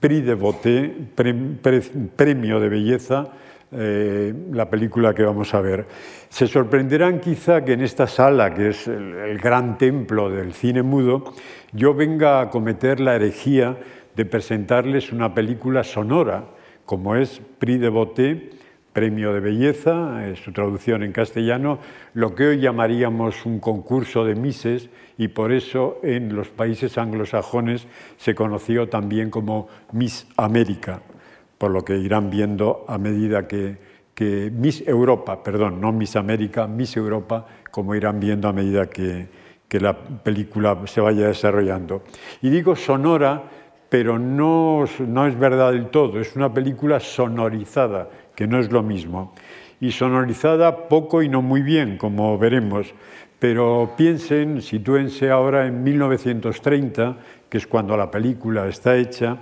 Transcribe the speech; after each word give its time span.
Prix 0.00 0.26
de 0.26 0.34
Beauté, 0.34 0.94
premio 2.16 2.60
de 2.60 2.68
belleza, 2.68 3.32
eh, 3.72 4.34
la 4.52 4.68
película 4.68 5.14
que 5.14 5.22
vamos 5.22 5.54
a 5.54 5.60
ver. 5.60 5.86
Se 6.28 6.46
sorprenderán 6.46 7.20
quizá 7.20 7.64
que 7.64 7.74
en 7.74 7.82
esta 7.82 8.06
sala, 8.06 8.52
que 8.52 8.70
es 8.70 8.88
el, 8.88 9.38
gran 9.38 9.78
templo 9.78 10.28
del 10.28 10.54
cine 10.54 10.82
mudo, 10.82 11.32
yo 11.72 11.94
venga 11.94 12.40
a 12.40 12.50
cometer 12.50 12.98
la 12.98 13.14
herejía 13.14 13.78
de 14.16 14.24
presentarles 14.24 15.12
una 15.12 15.34
película 15.34 15.84
sonora, 15.84 16.46
como 16.84 17.14
es 17.14 17.40
Prix 17.58 17.80
de 17.80 17.88
Beauté, 17.88 18.50
Premio 18.92 19.32
de 19.32 19.40
Belleza, 19.40 20.20
su 20.42 20.52
traducción 20.52 21.02
en 21.02 21.12
castellano, 21.12 21.78
lo 22.14 22.34
que 22.34 22.48
hoy 22.48 22.60
llamaríamos 22.60 23.46
un 23.46 23.60
concurso 23.60 24.24
de 24.24 24.34
Mises 24.34 24.90
y 25.16 25.28
por 25.28 25.52
eso 25.52 25.98
en 26.02 26.34
los 26.34 26.48
países 26.48 26.98
anglosajones 26.98 27.86
se 28.16 28.34
conoció 28.34 28.88
también 28.88 29.30
como 29.30 29.68
Miss 29.92 30.26
América, 30.36 31.02
por 31.56 31.70
lo 31.70 31.84
que 31.84 31.98
irán 31.98 32.30
viendo 32.30 32.84
a 32.88 32.98
medida 32.98 33.46
que, 33.46 33.78
que 34.14 34.50
Miss 34.52 34.82
Europa, 34.86 35.42
perdón, 35.42 35.80
no 35.80 35.92
Miss 35.92 36.16
América, 36.16 36.66
Miss 36.66 36.96
Europa, 36.96 37.46
como 37.70 37.94
irán 37.94 38.18
viendo 38.18 38.48
a 38.48 38.52
medida 38.52 38.90
que, 38.90 39.28
que 39.68 39.78
la 39.78 39.96
película 39.96 40.76
se 40.86 41.00
vaya 41.00 41.28
desarrollando. 41.28 42.02
Y 42.42 42.50
digo 42.50 42.74
sonora, 42.74 43.44
pero 43.88 44.18
no, 44.18 44.84
no 45.06 45.26
es 45.26 45.38
verdad 45.38 45.72
del 45.72 45.90
todo, 45.90 46.20
es 46.20 46.34
una 46.34 46.52
película 46.52 46.98
sonorizada 46.98 48.08
que 48.40 48.46
no 48.46 48.58
es 48.58 48.72
lo 48.72 48.82
mismo. 48.82 49.34
Y 49.82 49.92
sonorizada 49.92 50.88
poco 50.88 51.22
y 51.22 51.28
no 51.28 51.42
muy 51.42 51.60
bien, 51.60 51.98
como 51.98 52.38
veremos. 52.38 52.94
Pero 53.38 53.92
piensen, 53.98 54.62
sitúense 54.62 55.28
ahora 55.28 55.66
en 55.66 55.84
1930, 55.84 57.18
que 57.50 57.58
es 57.58 57.66
cuando 57.66 57.98
la 57.98 58.10
película 58.10 58.66
está 58.66 58.96
hecha, 58.96 59.40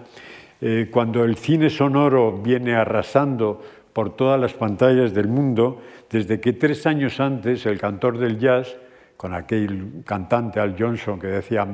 eh, 0.60 0.88
cuando 0.90 1.22
el 1.22 1.36
cine 1.36 1.70
sonoro 1.70 2.38
viene 2.42 2.74
arrasando 2.74 3.62
por 3.92 4.16
todas 4.16 4.40
las 4.40 4.54
pantallas 4.54 5.14
del 5.14 5.28
mundo, 5.28 5.80
desde 6.10 6.40
que 6.40 6.52
tres 6.52 6.84
años 6.84 7.20
antes 7.20 7.66
el 7.66 7.78
cantor 7.78 8.18
del 8.18 8.40
jazz, 8.40 8.76
con 9.18 9.34
aquel 9.34 10.04
cantante 10.06 10.60
Al 10.60 10.76
Johnson 10.78 11.18
que 11.18 11.26
decía 11.26 11.66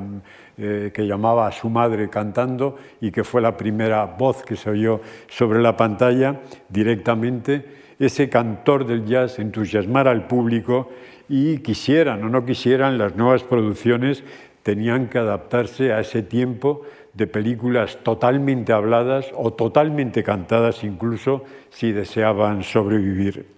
eh, 0.56 0.90
que 0.94 1.06
llamaba 1.06 1.46
a 1.46 1.52
su 1.52 1.68
madre 1.68 2.08
cantando 2.08 2.76
y 3.02 3.10
que 3.10 3.22
fue 3.22 3.42
la 3.42 3.54
primera 3.54 4.06
voz 4.06 4.42
que 4.42 4.56
se 4.56 4.70
oyó 4.70 5.02
sobre 5.28 5.60
la 5.60 5.76
pantalla 5.76 6.40
directamente, 6.70 7.66
ese 7.98 8.30
cantor 8.30 8.86
del 8.86 9.04
jazz 9.04 9.38
entusiasmara 9.38 10.10
al 10.10 10.26
público 10.26 10.90
y 11.28 11.58
quisieran 11.58 12.24
o 12.24 12.30
no 12.30 12.46
quisieran 12.46 12.96
las 12.96 13.14
nuevas 13.14 13.42
producciones 13.42 14.24
tenían 14.62 15.08
que 15.08 15.18
adaptarse 15.18 15.92
a 15.92 16.00
ese 16.00 16.22
tiempo 16.22 16.80
de 17.12 17.26
películas 17.26 17.98
totalmente 18.02 18.72
habladas 18.72 19.26
o 19.36 19.52
totalmente 19.52 20.22
cantadas 20.22 20.82
incluso 20.82 21.44
si 21.68 21.92
deseaban 21.92 22.62
sobrevivir. 22.62 23.52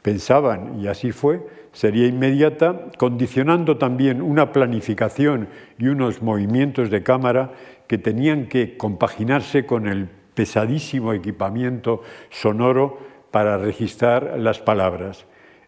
pensaban, 0.02 0.80
y 0.80 0.88
así 0.88 1.12
fue, 1.12 1.42
sería 1.74 2.08
inmediata, 2.08 2.88
condicionando 2.98 3.78
también 3.78 4.22
una 4.22 4.52
planificación 4.52 5.48
y 5.78 5.88
unos 5.88 6.22
movimientos 6.22 6.90
de 6.90 7.04
cámara 7.04 7.54
que 7.92 7.98
tenían 7.98 8.46
que 8.48 8.78
compaginarse 8.78 9.66
con 9.66 9.86
el 9.86 10.08
pesadísimo 10.34 11.12
equipamiento 11.12 12.04
sonoro 12.30 12.98
para 13.32 13.58
registrar 13.58 14.40
las 14.40 14.60
palabras. 14.60 15.26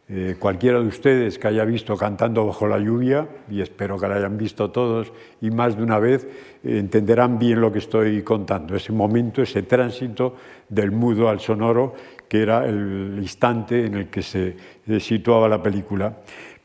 Eh, 0.07 0.37
cualquiera 0.39 0.79
de 0.79 0.87
ustedes 0.87 1.37
que 1.37 1.49
haya 1.49 1.65
visto 1.65 1.97
Cantando 1.97 2.47
bajo 2.47 2.65
la 2.65 2.79
lluvia, 2.79 3.27
y 3.51 3.59
espero 3.59 3.99
que 3.99 4.07
la 4.07 4.15
hayan 4.15 4.37
visto 4.37 4.71
todos 4.71 5.11
y 5.41 5.51
más 5.51 5.75
de 5.75 5.83
una 5.83 5.99
vez, 5.99 6.25
eh, 6.63 6.77
entenderán 6.77 7.39
bien 7.39 7.59
lo 7.59 7.73
que 7.73 7.79
estoy 7.79 8.21
contando, 8.21 8.73
ese 8.73 8.93
momento, 8.93 9.41
ese 9.41 9.63
tránsito 9.63 10.37
del 10.69 10.93
mudo 10.93 11.27
al 11.27 11.41
sonoro, 11.41 11.93
que 12.29 12.41
era 12.41 12.65
el 12.65 13.17
instante 13.19 13.85
en 13.85 13.95
el 13.95 14.07
que 14.07 14.21
se 14.21 14.55
situaba 15.01 15.49
la 15.49 15.61
película. 15.61 16.19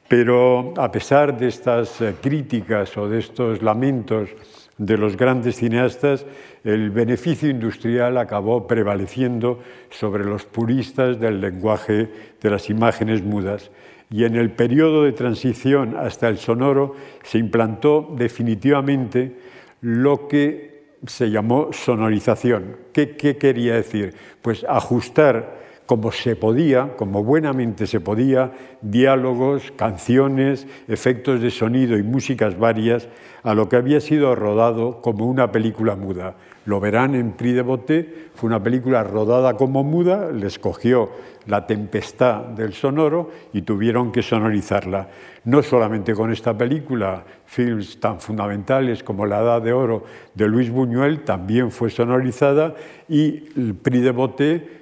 Pero 0.07 0.73
a 0.77 0.91
pesar 0.93 1.37
de 1.37 1.49
estas 1.49 2.01
eh, 2.01 2.15
críticas 2.23 2.97
o 2.97 3.09
de 3.09 3.19
estos 3.19 3.61
lamentos 3.61 4.31
de 4.79 4.97
los 4.97 5.17
grandes 5.17 5.57
cineastas, 5.57 6.25
el 6.65 6.91
beneficio 6.91 7.51
industrial 7.51 8.17
acabó 8.17 8.67
prevaleciendo 8.67 9.61
sobre 9.91 10.25
los 10.25 10.45
puristas 10.45 11.21
del 11.21 11.41
lenguaje 11.41 12.09
de 12.41 12.51
las 12.51 12.71
imágenes 12.71 13.23
mudas. 13.23 13.71
Y 14.11 14.25
en 14.25 14.37
el 14.37 14.51
periodo 14.51 15.05
de 15.05 15.13
transición 15.13 15.97
hasta 15.97 16.29
el 16.29 16.39
sonoro 16.39 16.95
se 17.25 17.39
implantó 17.39 18.15
definitivamente 18.17 19.37
lo 19.81 20.29
que 20.29 20.79
se 21.07 21.31
llamó 21.31 21.73
sonorización. 21.73 22.77
¿Qué, 22.93 23.17
qué 23.17 23.37
quería 23.37 23.75
decir? 23.75 24.15
Pues 24.43 24.65
ajustar 24.69 25.59
como 25.89 26.13
se 26.13 26.37
podía, 26.37 26.97
como 26.99 27.25
buenamente 27.25 27.87
se 27.87 27.99
podía, 27.99 28.53
diálogos, 28.83 29.73
canciones, 29.75 30.67
efectos 30.87 31.41
de 31.41 31.51
sonido 31.51 31.97
y 31.97 32.03
músicas 32.03 32.59
varias 32.59 33.09
a 33.43 33.55
lo 33.55 33.71
que 33.71 33.77
había 33.77 33.99
sido 34.03 34.35
rodado 34.35 35.01
como 35.01 35.25
una 35.25 35.51
película 35.51 35.97
muda. 35.97 36.37
Lo 36.67 36.79
verán 36.79 37.15
en 37.15 37.33
Prix 37.33 37.55
de 37.55 37.63
Beauté, 37.63 38.29
fue 38.35 38.49
una 38.49 38.63
película 38.63 39.03
rodada 39.03 39.57
como 39.57 39.83
muda, 39.83 40.31
les 40.31 40.59
cogió 40.59 41.09
la 41.47 41.67
tempestad 41.67 42.43
del 42.43 42.75
sonoro 42.75 43.31
y 43.55 43.63
tuvieron 43.63 44.13
que 44.13 44.23
sonorizarla. 44.23 45.09
No 45.45 45.63
solamente 45.63 46.13
con 46.13 46.31
esta 46.31 46.59
película, 46.59 47.25
films 47.47 47.99
tan 47.99 48.21
fundamentales 48.21 49.03
como 49.03 49.25
La 49.25 49.41
Edad 49.41 49.63
de 49.63 49.73
Oro 49.73 50.05
de 50.35 50.47
Luis 50.47 50.71
Buñuel 50.71 51.25
también 51.25 51.71
fue 51.71 51.89
sonorizada 51.89 52.75
y 53.09 53.49
el 53.57 53.75
Prix 53.75 54.05
de 54.05 54.13
Beauté 54.13 54.78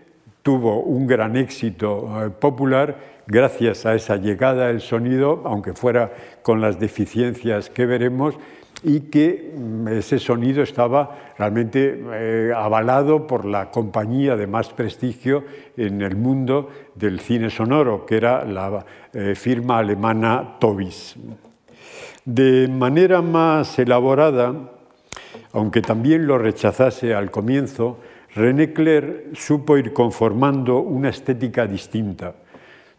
tuvo 0.46 0.80
un 0.80 1.08
gran 1.08 1.36
éxito 1.36 2.06
eh, 2.06 2.30
popular 2.30 2.96
gracias 3.26 3.84
a 3.84 3.96
esa 3.96 4.14
llegada 4.14 4.68
del 4.68 4.80
sonido, 4.80 5.42
aunque 5.44 5.72
fuera 5.72 6.12
con 6.42 6.60
las 6.60 6.78
deficiencias 6.78 7.68
que 7.68 7.84
veremos, 7.84 8.36
y 8.84 9.00
que 9.10 9.52
mm, 9.56 9.88
ese 9.88 10.20
sonido 10.20 10.62
estaba 10.62 11.32
realmente 11.36 12.00
eh, 12.12 12.52
avalado 12.54 13.26
por 13.26 13.44
la 13.44 13.72
compañía 13.72 14.36
de 14.36 14.46
más 14.46 14.68
prestigio 14.68 15.42
en 15.76 16.00
el 16.00 16.14
mundo 16.14 16.70
del 16.94 17.18
cine 17.18 17.50
sonoro, 17.50 18.06
que 18.06 18.16
era 18.16 18.44
la 18.44 18.86
eh, 19.12 19.34
firma 19.34 19.78
alemana 19.78 20.58
Tobis. 20.60 21.16
De 22.24 22.68
manera 22.68 23.20
más 23.20 23.76
elaborada, 23.80 24.54
aunque 25.52 25.82
también 25.82 26.28
lo 26.28 26.38
rechazase 26.38 27.16
al 27.16 27.32
comienzo, 27.32 27.98
René 28.36 28.72
Clair 28.72 29.30
supo 29.34 29.76
ir 29.76 29.92
conformando 29.92 30.78
una 30.78 31.08
estética 31.08 31.66
distinta 31.66 32.34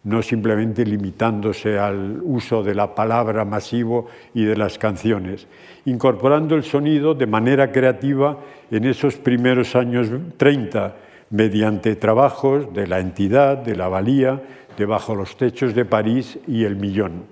no 0.07 0.21
simplemente 0.21 0.85
limitándose 0.85 1.77
al 1.77 2.21
uso 2.23 2.63
de 2.63 2.73
la 2.73 2.95
palabra 2.95 3.43
masivo 3.43 4.07
y 4.33 4.45
de 4.45 4.55
las 4.55 4.77
canciones, 4.77 5.47
incorporando 5.83 6.55
el 6.55 6.63
sonido 6.63 7.13
de 7.13 7.27
manera 7.27 7.73
creativa 7.73 8.39
en 8.71 8.85
esos 8.85 9.17
primeros 9.17 9.75
años 9.75 10.07
30, 10.37 10.95
mediante 11.29 11.97
trabajos 11.97 12.73
de 12.73 12.87
la 12.87 12.99
entidad, 12.99 13.57
de 13.57 13.75
la 13.75 13.89
valía, 13.89 14.41
de 14.77 14.85
Bajo 14.85 15.13
los 15.13 15.35
techos 15.35 15.75
de 15.75 15.83
París 15.83 16.39
y 16.47 16.63
El 16.63 16.77
Millón. 16.77 17.25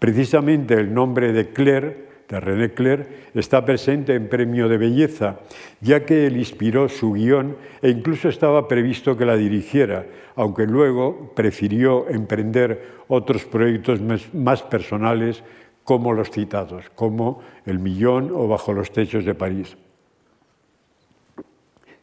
Precisamente 0.00 0.74
el 0.74 0.92
nombre 0.92 1.32
de 1.32 1.50
Claire, 1.50 2.11
de 2.32 2.40
René 2.40 2.72
Clair, 2.72 3.30
está 3.34 3.64
presente 3.64 4.14
en 4.14 4.28
Premio 4.28 4.68
de 4.68 4.78
Belleza, 4.78 5.40
ya 5.80 6.04
que 6.04 6.26
él 6.26 6.36
inspiró 6.36 6.88
su 6.88 7.12
guion 7.12 7.56
e 7.82 7.90
incluso 7.90 8.28
estaba 8.28 8.66
previsto 8.68 9.16
que 9.16 9.26
la 9.26 9.36
dirigiera, 9.36 10.06
aunque 10.34 10.66
luego 10.66 11.32
prefirió 11.34 12.08
emprender 12.08 13.02
otros 13.08 13.44
proyectos 13.44 14.00
más 14.32 14.62
personales 14.62 15.44
como 15.84 16.12
los 16.12 16.30
citados, 16.30 16.90
como 16.94 17.42
El 17.66 17.78
Millón 17.78 18.30
o 18.32 18.48
Bajo 18.48 18.72
los 18.72 18.92
Techos 18.92 19.24
de 19.24 19.34
París. 19.34 19.76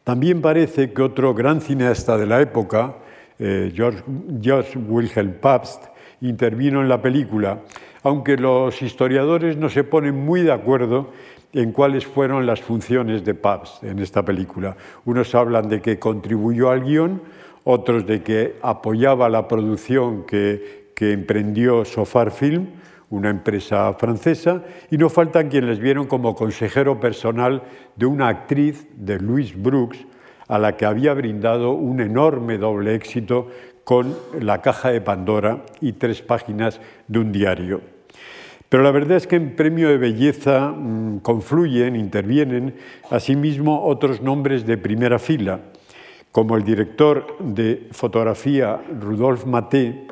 También 0.03 0.41
parece 0.41 0.91
que 0.91 1.01
otro 1.01 1.33
gran 1.33 1.61
cineasta 1.61 2.17
de 2.17 2.25
la 2.25 2.41
época, 2.41 2.97
eh, 3.37 3.71
George, 3.75 4.77
Wilhelm 4.77 5.33
Pabst, 5.39 5.85
intervino 6.21 6.81
en 6.81 6.89
la 6.89 7.01
película, 7.01 7.61
aunque 8.03 8.37
los 8.37 8.81
historiadores 8.81 9.57
no 9.57 9.69
se 9.69 9.83
ponen 9.83 10.15
muy 10.15 10.41
de 10.41 10.51
acuerdo 10.51 11.11
en 11.53 11.71
cuáles 11.71 12.05
fueron 12.05 12.45
las 12.45 12.61
funciones 12.61 13.25
de 13.25 13.33
Pabst 13.33 13.83
en 13.83 13.99
esta 13.99 14.23
película. 14.23 14.77
Unos 15.05 15.33
hablan 15.33 15.67
de 15.67 15.81
que 15.81 15.97
contribuyó 15.97 16.69
al 16.69 16.83
guion, 16.83 17.21
otros 17.63 18.05
de 18.05 18.21
que 18.21 18.55
apoyaba 18.61 19.29
la 19.29 19.47
producción 19.47 20.25
que, 20.25 20.79
emprendió 21.01 21.85
Sofar 21.85 22.29
Film, 22.29 22.67
una 23.09 23.29
empresa 23.29 23.93
francesa, 23.93 24.63
y 24.91 24.97
no 24.97 25.09
faltan 25.09 25.47
quienes 25.47 25.69
les 25.69 25.79
vieron 25.79 26.07
como 26.07 26.35
consejero 26.35 26.99
personal 26.99 27.63
de 27.95 28.05
una 28.05 28.27
actriz 28.27 28.85
de 28.97 29.17
Louise 29.17 29.55
Brooks, 29.55 30.05
a 30.49 30.59
la 30.59 30.75
que 30.75 30.85
había 30.85 31.13
brindado 31.13 31.71
un 31.71 32.01
enorme 32.01 32.57
doble 32.57 32.95
éxito 32.95 33.47
con 33.89 34.15
La 34.39 34.61
caja 34.61 34.91
de 34.91 35.01
Pandora 35.01 35.65
y 35.81 35.93
tres 35.93 36.21
páginas 36.21 36.79
de 37.07 37.17
un 37.17 37.31
diario. 37.31 37.81
Pero 38.69 38.83
la 38.83 38.91
verdad 38.91 39.17
es 39.17 39.25
que 39.25 39.35
en 39.35 39.55
Premio 39.55 39.89
de 39.89 39.97
Belleza 39.97 40.69
mm, 40.69 41.21
confluyen, 41.21 41.95
intervienen 41.95 42.75
asimismo 43.09 43.87
otros 43.87 44.21
nombres 44.21 44.67
de 44.67 44.77
primera 44.77 45.17
fila, 45.17 45.61
como 46.31 46.55
el 46.55 46.63
director 46.63 47.35
de 47.39 47.87
fotografía 47.91 48.79
Rudolf 49.01 49.47
Maté, 49.47 50.05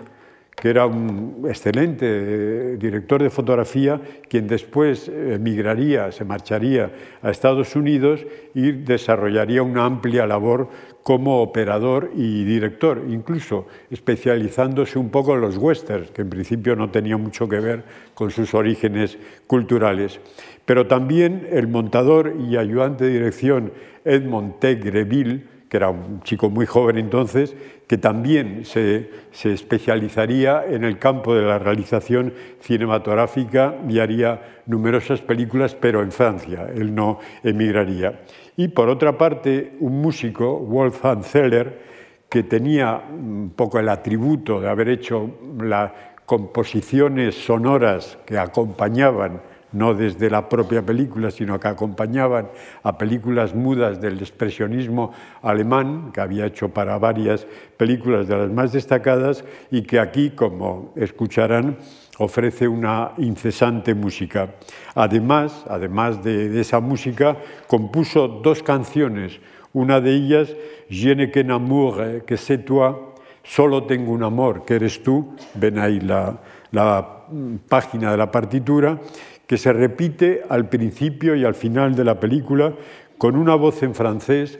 que 0.59 0.69
era 0.69 0.87
un 0.87 1.45
excelente 1.47 2.05
eh, 2.07 2.77
director 2.77 3.21
de 3.21 3.29
fotografía, 3.29 4.01
quien 4.27 4.47
después 4.47 5.07
emigraría, 5.07 6.11
se 6.11 6.25
marcharía 6.25 6.91
a 7.21 7.29
Estados 7.29 7.75
Unidos 7.75 8.25
y 8.55 8.71
desarrollaría 8.71 9.61
una 9.61 9.85
amplia 9.85 10.25
labor 10.25 10.69
como 11.03 11.43
operador 11.43 12.09
y 12.15 12.43
director, 12.43 13.03
incluso 13.07 13.67
especializándose 13.91 14.97
un 14.97 15.11
poco 15.11 15.35
en 15.35 15.41
los 15.41 15.57
westerns, 15.57 16.09
que 16.09 16.23
en 16.23 16.29
principio 16.29 16.75
no 16.75 16.89
tenía 16.89 17.17
mucho 17.17 17.47
que 17.47 17.59
ver 17.59 17.83
con 18.15 18.31
sus 18.31 18.55
orígenes 18.55 19.19
culturales. 19.45 20.19
Pero 20.65 20.87
también 20.87 21.47
el 21.51 21.67
montador 21.67 22.33
y 22.49 22.57
ayudante 22.57 23.05
de 23.05 23.11
dirección 23.11 23.71
Edmond 24.03 24.59
T. 24.59 24.75
Greville, 24.75 25.43
que 25.69 25.77
era 25.77 25.89
un 25.89 26.21
chico 26.23 26.49
muy 26.49 26.65
joven 26.65 26.97
entonces, 26.97 27.55
que 27.87 27.97
también 27.97 28.65
se, 28.65 29.09
especializaría 29.43 30.65
en 30.65 30.83
el 30.83 30.99
campo 30.99 31.35
de 31.35 31.43
la 31.43 31.59
realización 31.59 32.33
cinematográfica 32.61 33.75
y 33.87 33.99
haría 33.99 34.61
numerosas 34.65 35.21
películas, 35.21 35.75
pero 35.75 36.01
en 36.01 36.11
Francia, 36.11 36.67
él 36.73 36.93
no 36.93 37.19
emigraría. 37.43 38.21
Y 38.55 38.69
por 38.69 38.89
otra 38.89 39.17
parte, 39.17 39.73
un 39.79 40.01
músico, 40.01 40.59
Wolfgang 40.59 41.23
Zeller, 41.23 41.87
que 42.29 42.43
tenía 42.43 43.01
un 43.09 43.53
poco 43.55 43.79
el 43.79 43.87
atributo 43.89 44.59
de 44.59 44.69
haber 44.69 44.89
hecho 44.89 45.29
las 45.61 45.91
composiciones 46.25 47.35
sonoras 47.35 48.17
que 48.25 48.37
acompañaban 48.37 49.41
no 49.71 49.93
desde 49.93 50.29
la 50.29 50.47
propia 50.47 50.81
película, 50.81 51.31
sino 51.31 51.59
que 51.59 51.67
acompañaban 51.67 52.49
a 52.83 52.97
películas 52.97 53.53
mudas 53.53 53.99
del 53.99 54.19
expresionismo 54.19 55.11
alemán, 55.41 56.11
que 56.13 56.21
había 56.21 56.45
hecho 56.45 56.69
para 56.69 56.97
varias 56.97 57.45
películas 57.77 58.27
de 58.27 58.37
las 58.37 58.51
más 58.51 58.71
destacadas, 58.71 59.43
y 59.71 59.81
que 59.81 59.99
aquí, 59.99 60.31
como 60.31 60.93
escucharán, 60.95 61.77
ofrece 62.17 62.67
una 62.67 63.11
incesante 63.17 63.93
música. 63.93 64.55
Además, 64.95 65.65
además 65.69 66.23
de, 66.23 66.59
esa 66.59 66.79
música, 66.79 67.37
compuso 67.67 68.27
dos 68.27 68.63
canciones, 68.63 69.39
una 69.73 69.99
de 69.99 70.13
ellas, 70.15 70.55
Je 70.89 71.13
ne 71.13 71.29
qu'un 71.29 71.51
amour 71.51 72.23
que 72.25 72.37
c'est 72.37 72.63
toi, 72.63 73.07
Solo 73.47 73.83
tengo 73.83 74.11
un 74.11 74.23
amor, 74.23 74.65
que 74.65 74.75
eres 74.75 75.01
tú, 75.01 75.33
ven 75.55 75.79
ahí 75.79 76.01
la, 76.01 76.37
la 76.71 77.23
página 77.69 78.11
de 78.11 78.17
la 78.17 78.29
partitura, 78.29 78.99
que 79.47 79.57
se 79.57 79.73
repite 79.73 80.43
al 80.49 80.69
principio 80.69 81.35
y 81.35 81.45
al 81.45 81.55
final 81.55 81.95
de 81.95 82.03
la 82.03 82.19
película 82.19 82.73
con 83.17 83.35
una 83.35 83.55
voz 83.55 83.81
en 83.81 83.95
francés 83.95 84.59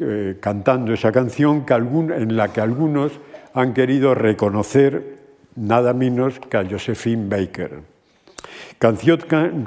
eh, 0.00 0.36
cantando 0.40 0.92
esa 0.92 1.10
canción 1.10 1.66
que 1.66 1.74
en 1.74 2.36
la 2.36 2.52
que 2.52 2.60
algunos 2.60 3.12
han 3.52 3.74
querido 3.74 4.14
reconocer 4.14 5.18
nada 5.56 5.92
menos 5.92 6.38
que 6.38 6.56
a 6.56 6.64
Josephine 6.64 7.28
Baker. 7.28 7.80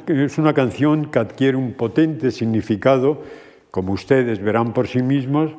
es 0.08 0.38
una 0.38 0.54
canción 0.54 1.12
que 1.12 1.20
adquiere 1.20 1.58
un 1.58 1.74
potente 1.74 2.32
significado, 2.32 3.24
como 3.72 3.92
ustedes 3.92 4.42
verán 4.42 4.72
por 4.72 4.88
sí 4.88 5.02
mismos, 5.02 5.52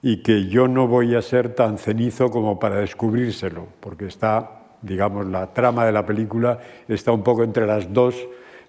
y 0.00 0.18
que 0.18 0.46
yo 0.46 0.68
no 0.68 0.86
voy 0.86 1.16
a 1.16 1.22
ser 1.22 1.56
tan 1.56 1.76
cenizo 1.76 2.30
como 2.30 2.60
para 2.60 2.76
descubrírselo, 2.76 3.66
porque 3.80 4.06
está 4.06 4.57
digamos, 4.82 5.26
la 5.26 5.52
trama 5.52 5.84
de 5.84 5.92
la 5.92 6.06
película 6.06 6.58
está 6.88 7.12
un 7.12 7.22
poco 7.22 7.44
entre 7.44 7.66
las 7.66 7.92
dos 7.92 8.14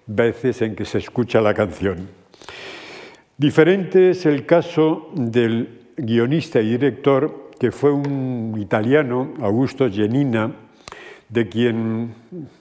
veces 0.06 0.62
en 0.62 0.74
que 0.74 0.84
se 0.84 0.98
escucha 0.98 1.40
la 1.40 1.54
canción. 1.54 2.08
Diferente 3.36 4.10
es 4.10 4.26
el 4.26 4.44
caso 4.44 5.10
del 5.14 5.80
guionista 5.96 6.60
y 6.60 6.70
director, 6.70 7.50
que 7.58 7.70
fue 7.70 7.92
un 7.92 8.56
italiano, 8.58 9.34
Augusto 9.40 9.90
Genina, 9.90 10.52
de 11.28 11.48
quien 11.48 12.14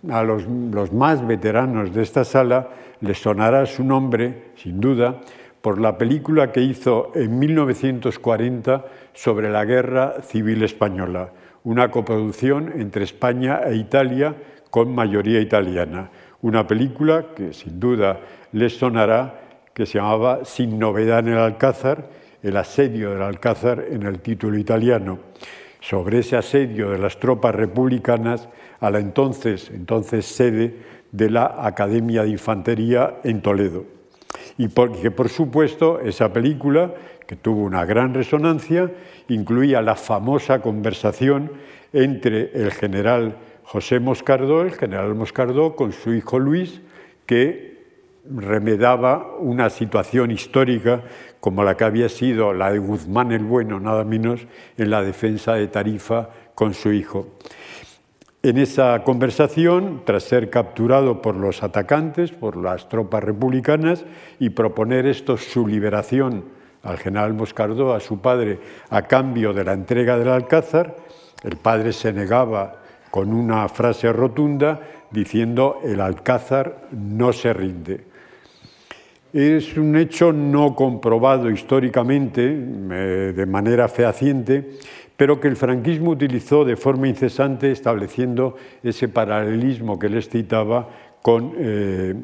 a 0.10 0.24
los, 0.24 0.46
los 0.46 0.94
más 0.94 1.26
veteranos 1.26 1.94
de 1.94 2.04
esta 2.04 2.24
sala 2.24 2.70
les 3.02 3.18
sonará 3.18 3.66
su 3.66 3.84
nombre, 3.84 4.52
sin 4.56 4.80
duda, 4.80 5.22
por 5.62 5.80
la 5.80 5.98
película 5.98 6.52
que 6.52 6.62
hizo 6.62 7.12
en 7.16 7.40
1940 7.40 8.86
sobre 9.14 9.50
la 9.50 9.66
Guerra 9.66 10.22
Civil 10.22 10.64
Española, 10.64 11.32
una 11.70 11.92
coproducción 11.92 12.82
entre 12.82 13.04
España 13.04 13.62
e 13.64 13.76
Italia 13.76 14.34
con 14.72 14.90
mayoría 14.96 15.40
italiana. 15.40 16.10
Una 16.42 16.66
película 16.66 17.28
que 17.36 17.54
sin 17.54 17.80
duda 17.80 18.22
les 18.54 18.76
sonará, 18.76 19.62
que 19.72 19.86
se 19.86 20.00
llamaba 20.00 20.46
Sin 20.46 20.80
novedad 20.80 21.20
en 21.20 21.34
el 21.34 21.38
Alcázar, 21.38 22.10
el 22.42 22.58
asedio 22.58 23.12
del 23.12 23.22
Alcázar 23.22 23.86
en 23.88 24.02
el 24.02 24.20
título 24.20 24.58
italiano, 24.58 25.20
sobre 25.80 26.20
ese 26.20 26.38
asedio 26.38 26.90
de 26.90 26.98
las 26.98 27.20
tropas 27.20 27.54
republicanas 27.54 28.50
a 28.80 28.90
la 28.90 28.98
entonces, 28.98 29.70
entonces 29.70 30.26
sede 30.26 30.76
de 31.12 31.30
la 31.30 31.56
Academia 31.60 32.24
de 32.24 32.30
Infantería 32.30 33.20
en 33.24 33.44
Toledo. 33.44 33.86
Y 34.58 34.70
porque, 34.70 35.12
por 35.12 35.30
supuesto, 35.30 36.00
esa 36.00 36.34
película, 36.34 36.96
que 37.28 37.36
tuvo 37.36 37.62
una 37.62 37.86
gran 37.86 38.16
resonancia, 38.16 38.90
incluía 39.30 39.82
la 39.82 39.96
famosa 39.96 40.62
conversación 40.62 41.52
entre 41.94 42.52
el 42.54 42.72
general 42.72 43.38
José 43.64 44.00
Moscardó, 44.00 44.64
el 44.64 44.72
general 44.72 45.16
Moscardó, 45.16 45.76
con 45.76 45.92
su 45.92 46.14
hijo 46.14 46.40
Luis, 46.40 46.82
que 47.26 47.80
remedaba 48.30 49.36
una 49.40 49.70
situación 49.70 50.32
histórica 50.32 51.04
como 51.40 51.64
la 51.64 51.78
que 51.78 51.84
había 51.84 52.10
sido 52.10 52.54
la 52.54 52.72
de 52.72 52.80
Guzmán 52.80 53.32
el 53.32 53.44
Bueno, 53.44 53.80
nada 53.80 54.04
menos, 54.04 54.48
en 54.78 54.90
la 54.90 55.02
defensa 55.02 55.54
de 55.54 55.68
Tarifa 55.68 56.30
con 56.54 56.74
su 56.74 56.92
hijo. 56.92 57.28
En 58.42 58.58
esa 58.58 59.04
conversación, 59.04 60.04
tras 60.06 60.24
ser 60.24 60.50
capturado 60.50 61.22
por 61.22 61.36
los 61.36 61.62
atacantes, 61.62 62.32
por 62.32 62.56
las 62.56 62.88
tropas 62.88 63.24
republicanas, 63.24 64.06
y 64.40 64.50
proponer 64.52 65.06
esto 65.06 65.38
su 65.38 65.68
liberación 65.68 66.59
al 66.84 66.98
general 66.98 67.34
Moscardó, 67.34 67.94
a 67.94 68.00
su 68.00 68.20
padre, 68.20 68.60
a 68.90 69.02
cambio 69.04 69.54
de 69.54 69.64
la 69.64 69.74
entrega 69.74 70.18
del 70.18 70.30
Alcázar, 70.30 70.96
el 71.44 71.58
padre 71.58 71.94
se 71.94 72.14
negaba 72.14 72.82
con 73.12 73.34
una 73.34 73.68
frase 73.70 74.12
rotunda 74.14 74.82
diciendo 75.12 75.80
el 75.84 76.02
Alcázar 76.02 76.88
no 76.92 77.34
se 77.34 77.54
rinde. 77.54 78.10
Es 79.32 79.78
un 79.78 79.96
hecho 79.96 80.34
no 80.34 80.76
comprobado 80.76 81.52
históricamente 81.52 82.42
eh, 82.52 83.34
de 83.36 83.46
manera 83.46 83.88
fehaciente, 83.88 84.72
pero 85.16 85.40
que 85.40 85.48
el 85.48 85.56
franquismo 85.56 86.12
utilizó 86.12 86.66
de 86.66 86.78
forma 86.78 87.08
incesante 87.08 87.72
estableciendo 87.72 88.56
ese 88.82 89.08
paralelismo 89.08 90.00
que 90.00 90.10
les 90.10 90.30
citaba 90.30 90.90
con, 91.22 91.54
eh, 91.58 92.16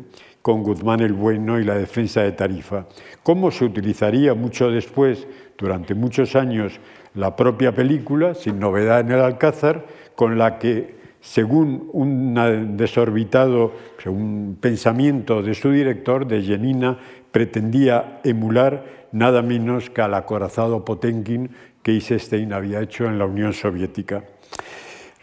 con 0.46 0.62
Guzmán 0.62 1.00
el 1.00 1.14
Bueno 1.14 1.60
y 1.60 1.64
la 1.64 1.74
defensa 1.74 2.22
de 2.22 2.32
Tarifa. 2.34 2.86
¿Cómo 3.24 3.50
se 3.50 3.66
utilizaría 3.66 4.36
mucho 4.36 4.70
después, 4.70 5.26
durante 5.58 5.96
muchos 5.96 6.36
años, 6.36 6.80
la 7.16 7.36
propia 7.36 7.74
película, 7.74 8.36
sin 8.36 8.60
novedad 8.60 9.00
en 9.00 9.10
el 9.10 9.22
Alcázar, 9.22 9.88
con 10.14 10.38
la 10.38 10.60
que 10.60 10.98
según 11.20 11.90
un 11.94 12.78
desorbitado 12.78 13.72
un 14.06 14.60
pensamiento 14.62 15.42
de 15.42 15.56
su 15.56 15.72
director, 15.72 16.28
de 16.28 16.44
Jenina, 16.44 17.00
pretendía 17.32 18.20
emular 18.24 19.08
nada 19.14 19.42
menos 19.42 19.90
que 19.90 20.04
al 20.04 20.14
acorazado 20.14 20.86
Potenkin 20.86 21.50
que 21.82 21.94
Eisenstein 21.94 22.54
había 22.54 22.82
hecho 22.82 23.06
en 23.06 23.18
la 23.18 23.26
Unión 23.26 23.52
Soviética. 23.52 24.24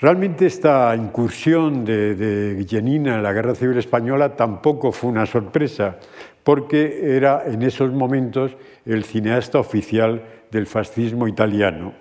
Realmente 0.02 0.46
esta 0.46 0.96
incursión 0.96 1.84
de, 1.84 2.16
de 2.16 2.66
Jenina 2.68 3.14
en 3.14 3.22
la 3.22 3.32
Guerra 3.32 3.54
Civil 3.54 3.78
Española 3.78 4.34
tampoco 4.34 4.90
fue 4.90 5.08
una 5.08 5.26
sorpresa, 5.26 5.98
porque 6.42 7.14
era 7.14 7.44
en 7.46 7.62
esos 7.62 7.92
momentos 7.92 8.56
el 8.84 9.04
cineasta 9.04 9.60
oficial 9.60 10.24
del 10.50 10.66
fascismo 10.66 11.28
italiano, 11.28 11.92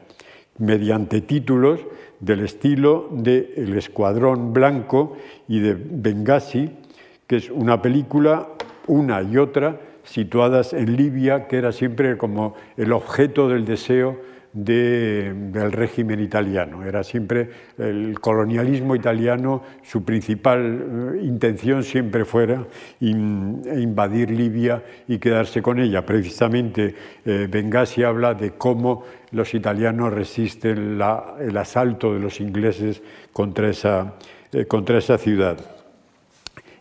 mediante 0.58 1.22
títulos 1.22 1.82
del 2.20 2.40
estilo 2.40 3.08
de 3.12 3.54
El 3.56 3.78
Escuadrón 3.78 4.52
Blanco 4.52 5.16
y 5.48 5.60
de 5.60 5.76
Benghazi, 5.76 6.72
que 7.28 7.36
es 7.36 7.52
una 7.52 7.84
película, 7.84 8.48
una 8.88 9.22
y 9.22 9.38
otra, 9.38 9.80
situadas 10.04 10.74
en 10.74 10.98
Libia, 10.98 11.48
que 11.48 11.58
era 11.60 11.72
siempre 11.72 12.18
como 12.18 12.56
el 12.78 12.94
objeto 12.94 13.48
del 13.48 13.64
deseo 13.64 14.31
del 14.54 15.72
régimen 15.72 16.20
italiano. 16.20 16.84
Era 16.84 17.04
siempre 17.04 17.50
el 17.78 18.20
colonialismo 18.20 18.96
italiano, 18.96 19.64
su 19.82 20.04
principal 20.04 21.16
eh, 21.16 21.24
intención 21.24 21.84
siempre 21.84 22.26
fuera 22.26 22.66
invadir 23.00 24.32
Libia 24.32 24.84
y 25.08 25.20
quedarse 25.20 25.62
con 25.62 25.80
ella. 25.80 26.06
Precisamente 26.06 26.96
eh, 27.26 27.48
Benghazi 27.50 28.04
habla 28.04 28.34
de 28.34 28.52
cómo 28.52 29.04
los 29.32 29.54
italianos 29.54 30.12
resisten 30.12 31.00
el 31.40 31.58
asalto 31.58 32.14
de 32.14 32.20
los 32.20 32.42
ingleses 32.42 33.02
contra 33.32 33.70
esa, 33.70 34.16
eh, 34.52 34.66
contra 34.66 34.98
esa 34.98 35.18
ciudad. 35.18 35.58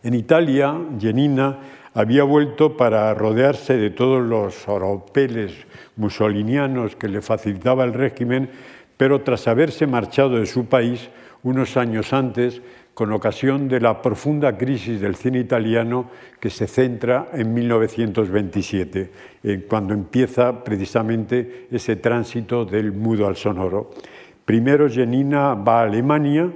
En 0.03 0.13
Italia, 0.15 0.75
Jenina 0.99 1.59
había 1.93 2.23
vuelto 2.23 2.77
para 2.77 3.13
rodearse 3.13 3.77
de 3.77 3.89
todos 3.89 4.21
los 4.21 4.67
oropeles 4.67 5.53
musolinianos 5.95 6.95
que 6.95 7.09
le 7.09 7.21
facilitaba 7.21 7.83
el 7.83 7.93
régimen, 7.93 8.49
pero 8.97 9.21
tras 9.21 9.47
haberse 9.47 9.87
marchado 9.87 10.39
de 10.39 10.45
su 10.45 10.65
país 10.65 11.09
unos 11.43 11.75
años 11.75 12.13
antes, 12.13 12.61
con 12.93 13.11
ocasión 13.13 13.67
de 13.67 13.79
la 13.79 14.01
profunda 14.01 14.57
crisis 14.57 14.99
del 14.99 15.15
cine 15.15 15.39
italiano 15.39 16.11
que 16.39 16.49
se 16.49 16.67
centra 16.67 17.29
en 17.33 17.53
1927, 17.53 19.11
cuando 19.67 19.93
empieza 19.93 20.63
precisamente 20.63 21.67
ese 21.71 21.95
tránsito 21.95 22.65
del 22.65 22.91
mudo 22.91 23.27
al 23.27 23.37
sonoro. 23.37 23.91
Primero 24.45 24.89
Jenina 24.89 25.55
va 25.55 25.79
a 25.79 25.83
Alemania, 25.83 26.51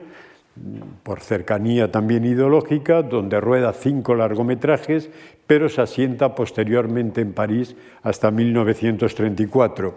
por 1.03 1.19
cercanía 1.19 1.91
también 1.91 2.25
ideológica, 2.25 3.01
donde 3.03 3.41
rueda 3.41 3.73
cinco 3.73 4.15
largometrajes, 4.15 5.09
pero 5.47 5.69
se 5.69 5.81
asienta 5.81 6.33
posteriormente 6.33 7.21
en 7.21 7.33
París 7.33 7.75
hasta 8.03 8.31
1934. 8.31 9.95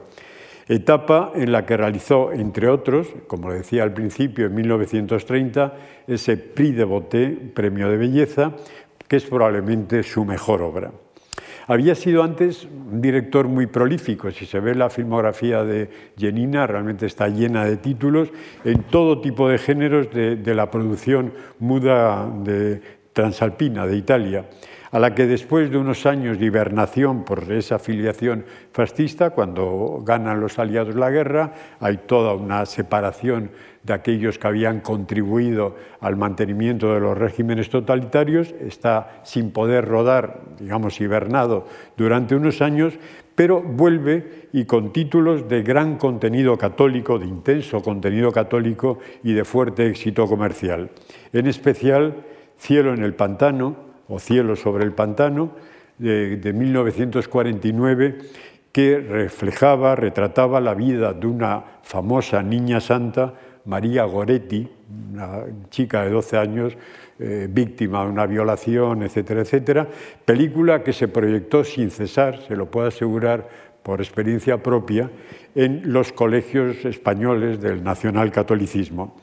Etapa 0.68 1.32
en 1.34 1.50
la 1.50 1.64
que 1.64 1.78
realizó, 1.78 2.32
entre 2.32 2.68
otros, 2.68 3.08
como 3.26 3.52
decía 3.52 3.84
al 3.84 3.94
principio, 3.94 4.46
en 4.46 4.54
1930, 4.54 5.74
ese 6.06 6.36
Prix 6.36 6.76
de 6.76 6.84
Beauté, 6.84 7.28
Premio 7.54 7.88
de 7.88 7.96
Belleza, 7.96 8.52
que 9.06 9.16
es 9.16 9.24
probablemente 9.24 10.02
su 10.02 10.26
mejor 10.26 10.60
obra. 10.60 10.92
Había 11.66 11.94
sido 11.94 12.22
antes 12.22 12.64
un 12.64 13.00
director 13.00 13.48
muy 13.48 13.66
prolífico. 13.66 14.30
Si 14.30 14.46
se 14.46 14.60
ve 14.60 14.74
la 14.74 14.90
filmografía 14.90 15.64
de 15.64 15.90
Jenina, 16.16 16.66
realmente 16.66 17.06
está 17.06 17.28
llena 17.28 17.64
de 17.64 17.76
títulos 17.76 18.30
en 18.64 18.82
todo 18.84 19.20
tipo 19.20 19.48
de 19.48 19.58
géneros 19.58 20.10
de, 20.10 20.36
de 20.36 20.54
la 20.54 20.70
producción 20.70 21.32
muda 21.58 22.30
de 22.44 22.80
transalpina 23.12 23.86
de 23.86 23.96
Italia 23.96 24.44
a 24.90 24.98
la 24.98 25.14
que 25.14 25.26
después 25.26 25.70
de 25.70 25.78
unos 25.78 26.06
años 26.06 26.38
de 26.38 26.46
hibernación 26.46 27.24
por 27.24 27.50
esa 27.52 27.76
afiliación 27.76 28.44
fascista, 28.72 29.30
cuando 29.30 30.02
ganan 30.04 30.40
los 30.40 30.58
aliados 30.58 30.94
la 30.94 31.10
guerra, 31.10 31.52
hay 31.80 31.98
toda 32.06 32.34
una 32.34 32.64
separación 32.66 33.50
de 33.82 33.92
aquellos 33.92 34.38
que 34.38 34.46
habían 34.46 34.80
contribuido 34.80 35.76
al 36.00 36.16
mantenimiento 36.16 36.92
de 36.92 37.00
los 37.00 37.16
regímenes 37.16 37.70
totalitarios, 37.70 38.54
está 38.60 39.20
sin 39.24 39.50
poder 39.50 39.86
rodar, 39.86 40.42
digamos, 40.58 41.00
hibernado 41.00 41.66
durante 41.96 42.34
unos 42.34 42.60
años, 42.60 42.94
pero 43.34 43.62
vuelve 43.62 44.48
y 44.52 44.64
con 44.64 44.92
títulos 44.92 45.48
de 45.48 45.62
gran 45.62 45.96
contenido 45.96 46.58
católico, 46.58 47.18
de 47.18 47.26
intenso 47.26 47.80
contenido 47.82 48.32
católico 48.32 48.98
y 49.22 49.32
de 49.32 49.44
fuerte 49.44 49.86
éxito 49.86 50.26
comercial. 50.26 50.90
En 51.32 51.46
especial, 51.46 52.24
Cielo 52.58 52.92
en 52.92 53.04
el 53.04 53.14
Pantano 53.14 53.87
o 54.08 54.18
Cielo 54.18 54.56
sobre 54.56 54.84
el 54.84 54.92
Pantano, 54.92 55.52
de, 55.98 56.36
de 56.36 56.52
1949, 56.52 58.18
que 58.72 58.98
reflejaba, 58.98 59.96
retrataba 59.96 60.60
la 60.60 60.74
vida 60.74 61.12
de 61.12 61.26
una 61.26 61.64
famosa 61.82 62.42
niña 62.42 62.80
santa 62.80 63.34
María 63.68 64.04
Goretti, 64.04 64.66
una 65.12 65.44
chica 65.68 66.02
de 66.02 66.10
12 66.10 66.36
años, 66.38 66.76
eh, 67.18 67.46
víctima 67.50 68.04
de 68.04 68.10
una 68.10 68.26
violación, 68.26 69.02
etcétera, 69.02 69.42
etcétera. 69.42 69.88
Película 70.24 70.82
que 70.82 70.94
se 70.94 71.08
proyectó 71.08 71.64
sin 71.64 71.90
cesar, 71.90 72.40
se 72.46 72.56
lo 72.56 72.70
puedo 72.70 72.88
asegurar 72.88 73.46
por 73.82 74.00
experiencia 74.00 74.62
propia, 74.62 75.10
en 75.54 75.92
los 75.92 76.12
colegios 76.12 76.84
españoles 76.84 77.60
del 77.60 77.82
nacionalcatolicismo. 77.82 79.16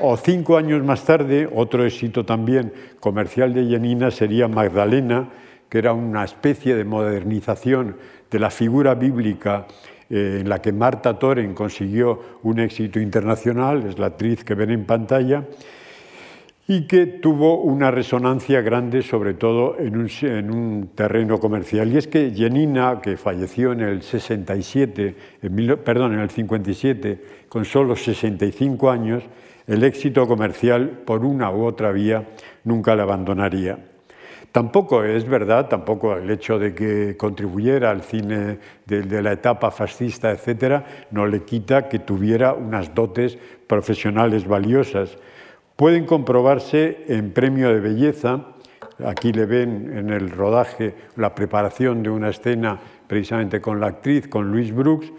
O 0.00 0.16
cinco 0.16 0.56
años 0.56 0.82
más 0.82 1.04
tarde, 1.04 1.48
otro 1.54 1.84
éxito 1.84 2.24
también 2.24 2.72
comercial 2.98 3.54
de 3.54 3.68
Yanina 3.68 4.10
sería 4.10 4.48
Magdalena, 4.48 5.28
que 5.68 5.78
era 5.78 5.92
una 5.92 6.24
especie 6.24 6.74
de 6.74 6.84
modernización 6.84 7.96
de 8.30 8.38
la 8.38 8.50
figura 8.50 8.94
bíblica 8.94 9.66
eh, 10.10 10.38
en 10.40 10.48
la 10.48 10.60
que 10.60 10.72
Marta 10.72 11.18
Toren 11.18 11.54
consiguió 11.54 12.38
un 12.42 12.58
éxito 12.58 12.98
internacional, 12.98 13.86
es 13.86 13.98
la 13.98 14.06
actriz 14.06 14.42
que 14.44 14.54
ven 14.54 14.70
en 14.70 14.84
pantalla, 14.84 15.44
y 16.66 16.86
que 16.86 17.06
tuvo 17.06 17.60
una 17.60 17.90
resonancia 17.90 18.62
grande, 18.62 19.02
sobre 19.02 19.34
todo 19.34 19.76
en 19.78 19.96
un, 20.50 20.90
terreno 20.94 21.38
comercial. 21.38 21.92
Y 21.92 21.98
es 21.98 22.08
que 22.08 22.32
Jenina, 22.34 23.00
que 23.02 23.16
falleció 23.16 23.72
en 23.72 23.82
el 23.82 24.02
67, 24.02 25.14
perdón, 25.84 26.14
en 26.14 26.20
el 26.20 26.30
57, 26.30 27.24
con 27.48 27.64
solo 27.64 27.94
65 27.94 28.90
años, 28.90 29.24
el 29.66 29.82
éxito 29.82 30.26
comercial, 30.26 31.02
por 31.04 31.24
una 31.24 31.50
u 31.50 31.64
otra 31.64 31.92
vía, 31.92 32.28
nunca 32.64 32.94
la 32.94 33.04
abandonaría. 33.04 33.78
Tampoco 34.52 35.02
es 35.02 35.28
verdad, 35.28 35.68
tampoco 35.68 36.14
el 36.16 36.30
hecho 36.30 36.60
de 36.60 36.74
que 36.74 37.16
contribuyera 37.16 37.90
al 37.90 38.02
cine 38.02 38.58
de, 38.86 39.20
la 39.20 39.32
etapa 39.32 39.72
fascista, 39.72 40.30
etcétera, 40.30 40.84
no 41.10 41.26
le 41.26 41.42
quita 41.42 41.88
que 41.88 41.98
tuviera 41.98 42.52
unas 42.52 42.94
dotes 42.94 43.36
profesionales 43.66 44.46
valiosas. 44.46 45.18
Pueden 45.74 46.06
comprobarse 46.06 47.04
en 47.08 47.32
Premio 47.32 47.70
de 47.70 47.80
Belleza, 47.80 48.46
aquí 49.04 49.32
le 49.32 49.46
ven 49.46 49.92
en 49.92 50.10
el 50.10 50.30
rodaje 50.30 50.94
la 51.16 51.34
preparación 51.34 52.04
de 52.04 52.10
una 52.10 52.28
escena 52.28 52.78
precisamente 53.08 53.60
con 53.60 53.80
la 53.80 53.88
actriz, 53.88 54.28
con 54.28 54.52
Luis 54.52 54.72
Brooks, 54.72 55.10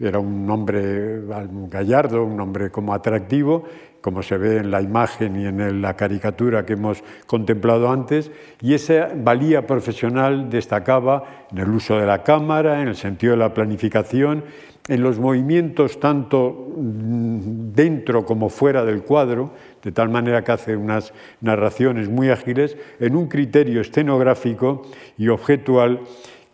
era 0.00 0.18
un 0.18 0.48
hombre 0.48 1.20
gallardo, 1.68 2.24
un 2.24 2.40
hombre 2.40 2.70
como 2.70 2.94
atractivo, 2.94 3.64
como 4.00 4.22
se 4.22 4.38
ve 4.38 4.58
en 4.58 4.70
la 4.70 4.80
imagen 4.80 5.40
y 5.40 5.46
en 5.46 5.82
la 5.82 5.94
caricatura 5.94 6.64
que 6.64 6.74
hemos 6.74 7.02
contemplado 7.26 7.90
antes, 7.90 8.30
y 8.60 8.74
esa 8.74 9.10
valía 9.14 9.66
profesional 9.66 10.48
destacaba 10.50 11.46
en 11.50 11.58
el 11.58 11.70
uso 11.70 11.98
de 11.98 12.06
la 12.06 12.22
cámara, 12.22 12.80
en 12.82 12.88
el 12.88 12.96
sentido 12.96 13.32
de 13.32 13.38
la 13.38 13.54
planificación, 13.54 14.44
en 14.88 15.02
los 15.02 15.18
movimientos 15.18 16.00
tanto 16.00 16.72
mm, 16.76 17.72
dentro 17.72 18.24
como 18.24 18.48
fuera 18.48 18.84
del 18.84 19.02
cuadro, 19.02 19.52
de 19.82 19.92
tal 19.92 20.08
manera 20.08 20.42
que 20.42 20.52
hace 20.52 20.76
unas 20.76 21.12
narraciones 21.40 22.08
muy 22.08 22.30
ágiles, 22.30 22.76
en 22.98 23.16
un 23.16 23.28
criterio 23.28 23.80
escenográfico 23.80 24.82
y 25.16 25.28
objetual 25.28 26.00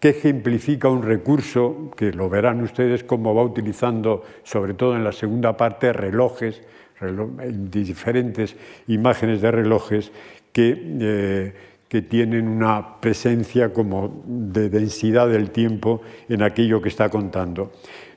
que 0.01 0.11
ejemplifica 0.11 0.89
un 0.89 1.03
recurso 1.03 1.91
que 1.97 2.13
lo 2.13 2.29
verán 2.29 2.63
ustedes 2.63 3.05
cómo 3.05 3.35
va 3.35 3.43
utilizando, 3.43 4.23
sobre 4.43 4.75
todo 4.75 4.95
en 4.97 5.05
la 5.05 5.13
segunda 5.13 5.57
parte, 5.57 5.93
relojes, 5.93 6.63
diferentes 7.71 8.57
imágenes 8.87 9.41
de 9.41 9.51
relojes 9.51 10.13
que, 10.53 10.77
eh, 11.01 11.55
que 11.89 12.03
tienen 12.03 12.49
una 12.49 13.01
presencia 13.01 13.73
como 13.73 14.23
de 14.27 14.69
densidad 14.69 15.29
del 15.29 15.51
tiempo 15.51 16.01
en 16.29 16.43
aquello 16.43 16.81
que 16.81 16.89
está 16.89 17.09
contando. 17.09 17.73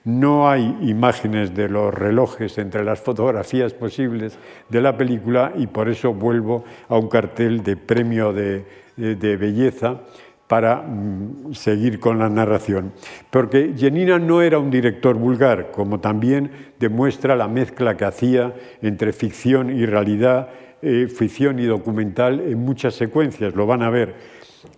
No 0.06 0.50
hay 0.50 0.78
imágenes 0.82 1.54
de 1.54 1.68
los 1.68 1.94
relojes 1.94 2.58
entre 2.58 2.86
las 2.86 3.02
fotografías 3.02 3.74
posibles 3.74 4.40
de 4.70 4.82
la 4.82 4.98
película 4.98 5.52
y 5.56 5.68
por 5.68 5.90
eso 5.90 6.14
vuelvo 6.14 6.64
a 6.88 6.98
un 6.98 7.10
cartel 7.10 7.62
de 7.64 7.76
premio 7.76 8.32
de, 8.32 8.66
de 8.96 9.38
belleza 9.38 10.02
para 10.50 10.77
mm, 10.82 11.53
seguir 11.53 12.00
con 12.00 12.18
la 12.18 12.27
narración. 12.27 12.91
Porque 13.29 13.75
Jenina 13.77 14.18
no 14.18 14.41
era 14.41 14.58
un 14.58 14.72
director 14.72 15.15
vulgar, 15.15 15.70
como 15.70 16.00
también 16.00 16.50
demuestra 16.79 17.36
la 17.36 17.48
mezcla 17.48 17.96
que 17.96 18.06
hacía 18.06 18.56
entre 18.82 19.13
ficción 19.13 19.70
y 19.70 19.86
realidad, 19.86 20.50
eh, 20.82 21.08
ficción 21.08 21.60
y 21.60 21.65
documental 21.65 22.39
en 22.39 22.58
muchas 22.58 22.96
secuencias, 22.96 23.53
lo 23.53 23.68
van 23.68 23.84
a 23.84 23.91
ver, 23.91 24.15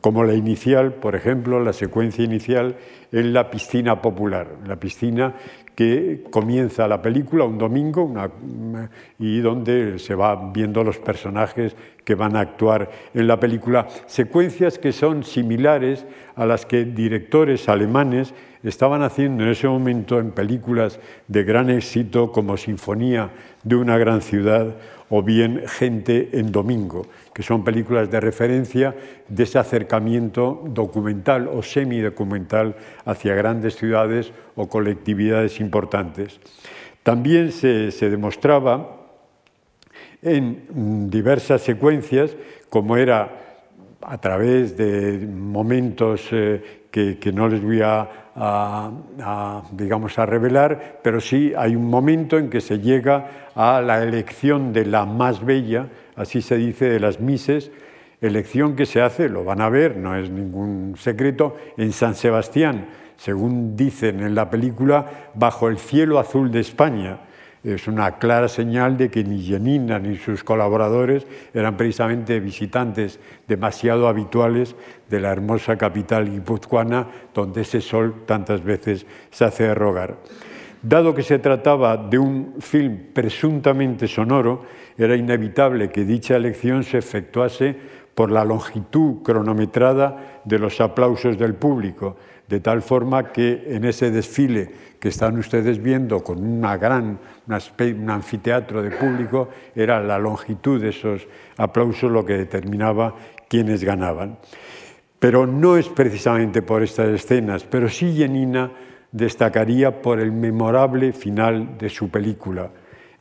como 0.01 0.25
la 0.25 0.33
inicial, 0.33 0.95
por 0.95 1.15
ejemplo, 1.15 1.63
la 1.63 1.71
secuencia 1.71 2.25
inicial 2.25 2.75
en 3.13 3.31
la 3.31 3.49
piscina 3.49 4.01
popular, 4.01 4.47
la 4.67 4.75
piscina 4.75 5.35
que 5.81 6.21
comienza 6.29 6.87
la 6.87 7.01
película 7.01 7.43
un 7.43 7.57
domingo 7.57 8.13
y 9.17 9.39
donde 9.39 9.97
se 9.97 10.13
va 10.13 10.51
viendo 10.53 10.83
los 10.83 10.99
personajes 10.99 11.75
que 12.05 12.13
van 12.13 12.35
a 12.35 12.41
actuar 12.41 12.87
en 13.15 13.25
la 13.25 13.39
película. 13.39 13.87
Secuencias 14.05 14.77
que 14.77 14.91
son 14.91 15.23
similares 15.23 16.05
a 16.35 16.45
las 16.45 16.67
que 16.67 16.85
directores 16.85 17.67
alemanes 17.67 18.35
estaban 18.61 19.01
haciendo 19.01 19.43
en 19.43 19.49
ese 19.49 19.67
momento 19.67 20.19
en 20.19 20.29
películas 20.29 20.99
de 21.27 21.43
gran 21.43 21.71
éxito 21.71 22.31
como 22.31 22.57
Sinfonía 22.57 23.31
de 23.63 23.75
una 23.75 23.97
gran 23.97 24.21
ciudad 24.21 24.75
o 25.09 25.23
bien 25.23 25.63
Gente 25.65 26.29
en 26.33 26.51
Domingo, 26.51 27.07
que 27.33 27.43
son 27.43 27.63
películas 27.63 28.11
de 28.11 28.19
referencia 28.19 28.95
de 29.27 29.43
ese 29.43 29.59
acercamiento 29.59 30.63
documental 30.67 31.47
o 31.47 31.63
semidocumental 31.63 32.75
hacia 33.05 33.35
grandes 33.35 33.75
ciudades 33.75 34.33
o 34.55 34.67
colectividades 34.67 35.59
importantes. 35.59 36.39
También 37.03 37.51
se, 37.51 37.91
demostraba 38.09 38.97
en 40.21 41.09
diversas 41.09 41.61
secuencias, 41.61 42.35
como 42.69 42.97
era 42.97 43.37
a 44.01 44.17
través 44.19 44.77
de 44.77 45.25
momentos 45.27 46.27
eh, 46.31 46.81
que, 46.91 47.31
no 47.33 47.47
les 47.47 47.63
voy 47.63 47.81
a, 47.81 48.91
digamos, 49.71 50.19
a 50.19 50.25
revelar, 50.25 50.99
pero 51.01 51.21
sí 51.21 51.53
hay 51.57 51.75
un 51.75 51.89
momento 51.89 52.37
en 52.37 52.49
que 52.49 52.61
se 52.61 52.79
llega 52.79 53.49
a 53.55 53.81
la 53.81 54.03
elección 54.03 54.73
de 54.73 54.85
la 54.85 55.05
más 55.05 55.43
bella, 55.43 55.87
así 56.21 56.41
se 56.41 56.57
dice, 56.57 56.85
de 56.85 56.99
las 56.99 57.19
mises, 57.19 57.71
elección 58.21 58.75
que 58.75 58.85
se 58.85 59.01
hace, 59.01 59.27
lo 59.27 59.43
van 59.43 59.61
a 59.61 59.69
ver, 59.69 59.97
no 59.97 60.15
es 60.15 60.29
ningún 60.29 60.95
secreto, 60.97 61.57
en 61.77 61.91
San 61.91 62.15
Sebastián, 62.15 62.89
según 63.17 63.75
dicen 63.75 64.21
en 64.21 64.35
la 64.35 64.49
película, 64.49 65.31
bajo 65.33 65.67
el 65.67 65.77
cielo 65.77 66.19
azul 66.19 66.51
de 66.51 66.59
España. 66.59 67.21
Es 67.63 67.87
una 67.87 68.17
clara 68.17 68.47
señal 68.47 68.97
de 68.97 69.09
que 69.09 69.23
ni 69.23 69.43
Jenina 69.43 69.99
ni 69.99 70.15
sus 70.17 70.43
colaboradores 70.43 71.27
eran 71.53 71.77
precisamente 71.77 72.39
visitantes 72.39 73.19
demasiado 73.47 74.07
habituales 74.07 74.75
de 75.09 75.19
la 75.19 75.31
hermosa 75.31 75.77
capital 75.77 76.29
guipuzcoana, 76.29 77.07
donde 77.33 77.61
ese 77.61 77.81
sol 77.81 78.23
tantas 78.25 78.63
veces 78.63 79.05
se 79.29 79.45
hace 79.45 79.75
rogar. 79.75 80.17
Dado 80.81 81.13
que 81.13 81.21
se 81.21 81.37
trataba 81.37 81.95
de 81.95 82.17
un 82.17 82.55
film 82.59 83.13
presuntamente 83.13 84.07
sonoro, 84.07 84.65
era 84.97 85.15
inevitable 85.15 85.89
que 85.89 86.05
dicha 86.05 86.35
elección 86.35 86.83
se 86.83 86.97
efectuase 86.97 87.75
por 88.15 88.31
la 88.31 88.43
longitud 88.43 89.21
cronometrada 89.21 90.41
de 90.43 90.57
los 90.57 90.81
aplausos 90.81 91.37
del 91.37 91.53
público, 91.53 92.17
de 92.47 92.59
tal 92.59 92.81
forma 92.81 93.31
que 93.31 93.63
en 93.67 93.85
ese 93.85 94.09
desfile 94.09 94.69
que 94.99 95.09
están 95.09 95.37
ustedes 95.37 95.81
viendo 95.81 96.23
con 96.23 96.43
una 96.43 96.77
gran, 96.77 97.19
un 97.47 98.09
anfiteatro 98.09 98.81
de 98.81 98.91
público, 98.91 99.49
era 99.75 100.01
la 100.01 100.19
longitud 100.19 100.81
de 100.81 100.89
esos 100.89 101.27
aplausos 101.57 102.11
lo 102.11 102.25
que 102.25 102.37
determinaba 102.37 103.15
quiénes 103.47 103.83
ganaban. 103.83 104.37
Pero 105.19 105.45
no 105.45 105.77
es 105.77 105.87
precisamente 105.89 106.61
por 106.63 106.81
estas 106.81 107.09
escenas, 107.09 107.63
pero 107.63 107.87
sí 107.87 108.15
Jenina 108.15 108.71
destacaría 109.11 110.01
por 110.01 110.19
el 110.19 110.31
memorable 110.31 111.13
final 111.13 111.77
de 111.77 111.89
su 111.89 112.09
película, 112.09 112.69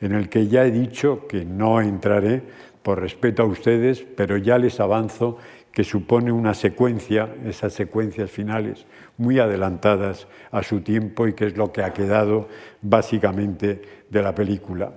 en 0.00 0.12
el 0.12 0.28
que 0.28 0.46
ya 0.46 0.64
he 0.64 0.70
dicho 0.70 1.26
que 1.26 1.44
no 1.44 1.80
entraré 1.80 2.42
por 2.82 3.00
respeto 3.00 3.42
a 3.42 3.46
ustedes, 3.46 4.02
pero 4.16 4.36
ya 4.36 4.56
les 4.58 4.80
avanzo 4.80 5.38
que 5.72 5.84
supone 5.84 6.32
una 6.32 6.54
secuencia, 6.54 7.28
esas 7.44 7.72
secuencias 7.72 8.30
finales 8.30 8.86
muy 9.18 9.38
adelantadas 9.38 10.26
a 10.50 10.62
su 10.62 10.80
tiempo 10.80 11.28
y 11.28 11.34
que 11.34 11.46
es 11.46 11.56
lo 11.56 11.72
que 11.72 11.82
ha 11.82 11.92
quedado 11.92 12.48
básicamente 12.82 13.82
de 14.08 14.22
la 14.22 14.34
película. 14.34 14.92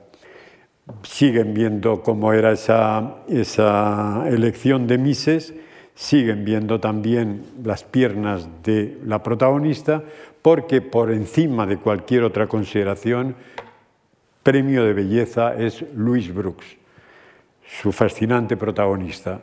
Siguen 1.04 1.54
viendo 1.54 2.02
cómo 2.02 2.34
era 2.34 2.52
esa, 2.52 3.24
esa 3.28 4.26
elección 4.28 4.88
de 4.88 4.98
Mises, 4.98 5.54
siguen 5.96 6.44
viendo 6.44 6.80
también 6.80 7.44
las 7.64 7.84
piernas 7.84 8.48
de 8.64 9.00
la 9.06 9.22
protagonista, 9.22 10.04
porque 10.42 10.82
por 10.82 11.12
encima 11.12 11.66
de 11.66 11.78
cualquier 11.78 12.24
otra 12.24 12.48
consideración, 12.48 13.36
premio 14.42 14.84
de 14.84 14.94
belleza 14.94 15.56
es 15.56 15.86
Louis 15.96 16.34
Brooks, 16.34 16.66
su 17.66 17.92
fascinante 17.92 18.58
protagonista, 18.58 19.42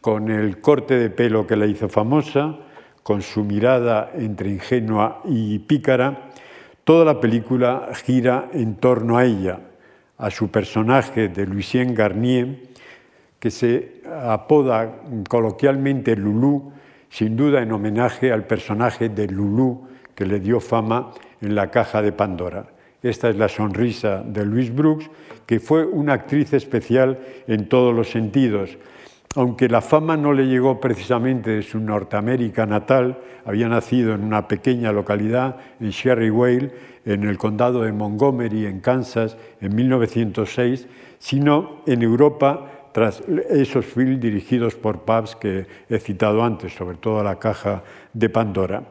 con 0.00 0.30
el 0.30 0.58
corte 0.60 0.98
de 0.98 1.10
pelo 1.10 1.46
que 1.46 1.56
la 1.56 1.66
hizo 1.66 1.88
famosa, 1.88 2.58
con 3.02 3.22
su 3.22 3.44
mirada 3.44 4.10
entre 4.14 4.50
ingenua 4.50 5.22
y 5.24 5.58
pícara, 5.60 6.30
toda 6.84 7.04
la 7.04 7.20
película 7.20 7.88
gira 8.04 8.48
en 8.52 8.74
torno 8.76 9.16
a 9.16 9.24
ella, 9.24 9.60
a 10.18 10.30
su 10.30 10.50
personaje 10.50 11.28
de 11.28 11.46
Lucien 11.46 11.94
Garnier, 11.94 12.71
que 13.42 13.50
se 13.50 14.02
apoda 14.06 15.02
coloquialmente 15.28 16.14
Lulú, 16.14 16.70
sin 17.10 17.34
duda 17.34 17.60
en 17.60 17.72
homenaje 17.72 18.30
al 18.30 18.46
personaje 18.46 19.08
de 19.08 19.26
Lulú 19.26 19.88
que 20.14 20.24
le 20.24 20.38
dio 20.38 20.60
fama 20.60 21.10
en 21.40 21.56
la 21.56 21.68
caja 21.68 22.00
de 22.02 22.12
Pandora. 22.12 22.66
Esta 23.02 23.30
es 23.30 23.36
la 23.36 23.48
sonrisa 23.48 24.22
de 24.22 24.46
Louise 24.46 24.70
Brooks, 24.70 25.10
que 25.44 25.58
fue 25.58 25.84
una 25.84 26.12
actriz 26.12 26.52
especial 26.52 27.18
en 27.48 27.68
todos 27.68 27.92
los 27.92 28.12
sentidos. 28.12 28.78
Aunque 29.34 29.68
la 29.68 29.80
fama 29.80 30.16
no 30.16 30.32
le 30.32 30.46
llegó 30.46 30.78
precisamente 30.78 31.50
de 31.50 31.62
su 31.62 31.80
Norteamérica 31.80 32.64
natal, 32.64 33.18
había 33.44 33.68
nacido 33.68 34.14
en 34.14 34.22
una 34.22 34.46
pequeña 34.46 34.92
localidad 34.92 35.56
en 35.80 35.90
Sherry 35.90 36.30
Whale, 36.30 36.70
en 37.04 37.24
el 37.24 37.38
condado 37.38 37.82
de 37.82 37.90
Montgomery, 37.90 38.66
en 38.66 38.78
Kansas, 38.78 39.36
en 39.60 39.74
1906, 39.74 40.86
sino 41.18 41.82
en 41.86 42.02
Europa 42.02 42.71
tras 42.92 43.22
esos 43.50 43.86
films 43.86 44.20
dirigidos 44.20 44.74
por 44.74 45.00
Pabst 45.00 45.38
que 45.38 45.66
he 45.88 45.98
citado 45.98 46.44
antes, 46.44 46.74
sobre 46.74 46.96
todo 46.96 47.22
la 47.22 47.38
caja 47.38 47.84
de 48.12 48.28
Pandora. 48.28 48.82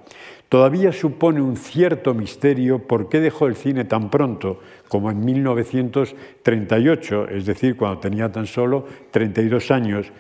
Todavía 0.50 0.92
supone 0.92 1.42
un 1.42 1.56
cierto 1.56 2.14
misterio 2.14 2.86
por 2.86 3.08
qué 3.08 3.22
dejó 3.22 3.48
el 3.48 3.56
cine 3.56 3.86
tan 3.86 4.10
pronto, 4.10 4.60
como 4.90 5.10
en 5.10 5.24
1938, 5.24 7.30
es 7.30 7.46
decir, 7.46 7.78
cuando 7.78 8.02
tenía 8.02 8.30
tan 8.30 8.48
solo 8.48 8.86
32 9.12 9.72
años, 9.72 10.12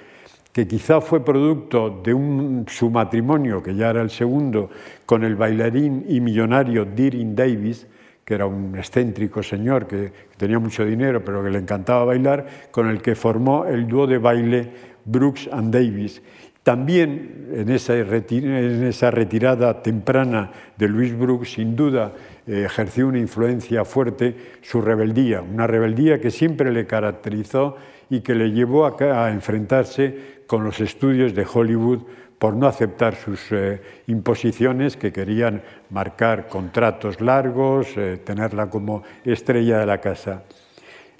que 0.53 0.65
quizá 0.67 1.01
fue 1.01 1.25
producto 1.25 2.01
de 2.03 2.13
un, 2.13 2.65
su 2.69 2.89
matrimonio, 2.89 3.61
que 3.61 3.75
ya 3.75 3.89
era 3.89 4.01
el 4.01 4.09
segundo, 4.09 4.69
con 5.05 5.25
el 5.25 5.35
bailarín 5.35 6.05
y 6.07 6.21
millonario 6.21 6.85
Deering 6.85 7.35
Davis, 7.35 7.87
que 8.23 8.33
era 8.33 8.45
un 8.45 8.77
excéntrico 8.77 9.43
señor 9.43 9.87
que 9.87 10.11
tenía 10.37 10.59
mucho 10.59 10.85
dinero, 10.85 11.23
pero 11.23 11.43
que 11.43 11.49
le 11.49 11.59
encantaba 11.59 12.05
bailar, 12.05 12.45
con 12.71 12.89
el 12.89 13.01
que 13.01 13.15
formó 13.15 13.65
el 13.65 13.87
dúo 13.87 14.07
de 14.07 14.17
baile 14.17 14.69
Brooks 15.05 15.49
and 15.51 15.73
Davis 15.73 16.21
también 16.63 17.47
en 17.53 17.69
esa, 17.71 19.11
retirada 19.11 19.81
temprana 19.81 20.51
de 20.77 20.87
Luis 20.87 21.17
Brooks, 21.17 21.53
sin 21.53 21.75
duda, 21.75 22.13
eh, 22.45 22.63
ejerció 22.65 23.07
una 23.07 23.17
influencia 23.17 23.83
fuerte 23.83 24.35
su 24.61 24.79
rebeldía, 24.79 25.41
una 25.41 25.65
rebeldía 25.65 26.21
que 26.21 26.29
siempre 26.29 26.71
le 26.71 26.85
caracterizó 26.85 27.77
y 28.11 28.21
que 28.21 28.35
le 28.35 28.51
llevó 28.51 28.85
a, 28.85 29.31
enfrentarse 29.31 30.41
con 30.45 30.63
los 30.63 30.79
estudios 30.81 31.33
de 31.33 31.47
Hollywood 31.51 32.01
por 32.41 32.55
no 32.55 32.65
aceptar 32.65 33.13
sus 33.13 33.51
eh, 33.51 33.83
imposiciones 34.07 34.97
que 34.97 35.13
querían 35.13 35.61
marcar 35.91 36.47
contratos 36.47 37.21
largos, 37.21 37.95
eh, 37.97 38.17
tenerla 38.17 38.67
como 38.67 39.03
estrella 39.23 39.77
de 39.77 39.85
la 39.85 40.01
casa. 40.01 40.41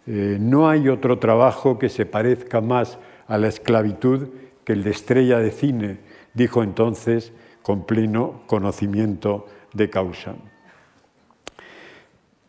no 0.08 0.68
hay 0.68 0.90
otro 0.90 1.20
trabajo 1.20 1.78
que 1.78 1.88
se 1.90 2.08
parezca 2.08 2.60
más 2.60 2.98
a 3.28 3.38
la 3.38 3.50
esclavitud 3.50 4.30
que 4.64 4.74
el 4.74 4.84
de 4.84 4.90
estrella 4.90 5.38
de 5.38 5.52
cine, 5.52 6.00
dijo 6.34 6.64
entonces 6.64 7.34
con 7.62 7.86
pleno 7.86 8.42
conocimiento 8.48 9.46
de 9.74 9.92
causa. 9.92 10.34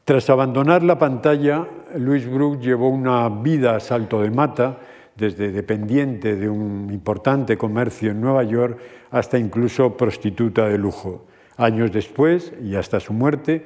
Tras 0.07 0.31
abandonar 0.31 0.83
la 0.83 0.99
pantalla, 0.99 1.69
Louis 1.95 2.27
Brook 2.27 2.61
llevó 2.61 2.89
una 2.89 3.29
vida 3.29 3.77
a 3.77 3.81
salto 3.81 4.23
de 4.23 4.31
mata, 4.31 4.79
desde 5.17 5.53
dependiente 5.53 6.37
de 6.37 6.49
un 6.49 6.89
importante 6.91 7.57
comercio 7.57 8.11
en 8.11 8.21
Nueva 8.21 8.45
York 8.45 8.79
hasta 9.11 9.39
incluso 9.39 9.97
prostituta 9.97 10.69
de 10.69 10.79
lujo. 10.79 11.27
Años 11.57 11.93
después, 11.93 12.53
y 12.63 12.77
hasta 12.77 12.99
su 12.99 13.13
muerte, 13.13 13.65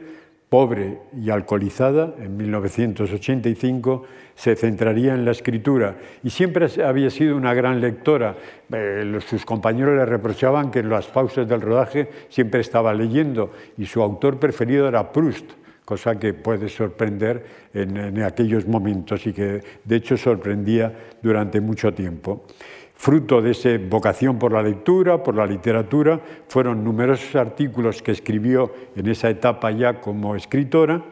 pobre 0.48 0.98
y 1.20 1.30
alcoholizada, 1.30 2.14
en 2.18 2.36
1985, 2.36 4.04
se 4.34 4.54
centraría 4.54 5.14
en 5.14 5.24
la 5.24 5.32
escritura 5.32 5.96
y 6.22 6.30
siempre 6.30 6.68
había 6.84 7.10
sido 7.10 7.36
una 7.36 7.54
gran 7.54 7.80
lectora. 7.80 8.36
Eh, 8.72 9.18
sus 9.26 9.44
compañeros 9.44 9.96
le 9.96 10.06
reprochaban 10.06 10.70
que 10.70 10.80
en 10.80 10.90
las 10.90 11.06
pausas 11.06 11.48
del 11.48 11.60
rodaje 11.60 12.08
siempre 12.28 12.60
estaba 12.60 12.94
leyendo 12.94 13.52
y 13.78 13.86
su 13.86 14.02
autor 14.02 14.38
preferido 14.38 14.88
era 14.88 15.12
Proust, 15.12 15.52
cosa 15.86 16.18
que 16.18 16.34
puede 16.34 16.68
sorprender 16.68 17.70
en, 17.72 18.20
aquellos 18.22 18.66
momentos 18.66 19.24
y 19.24 19.32
que 19.32 19.62
de 19.84 19.96
hecho 19.96 20.16
sorprendía 20.16 20.92
durante 21.22 21.60
mucho 21.60 21.94
tiempo. 21.94 22.44
Fruto 22.92 23.40
de 23.40 23.52
esa 23.52 23.70
vocación 23.88 24.36
por 24.36 24.52
la 24.52 24.62
lectura, 24.62 25.22
por 25.22 25.36
la 25.36 25.46
literatura, 25.46 26.20
fueron 26.48 26.82
numerosos 26.82 27.36
artículos 27.36 28.02
que 28.02 28.10
escribió 28.10 28.74
en 28.96 29.06
esa 29.06 29.30
etapa 29.30 29.70
ya 29.70 30.00
como 30.00 30.34
escritora 30.34 31.04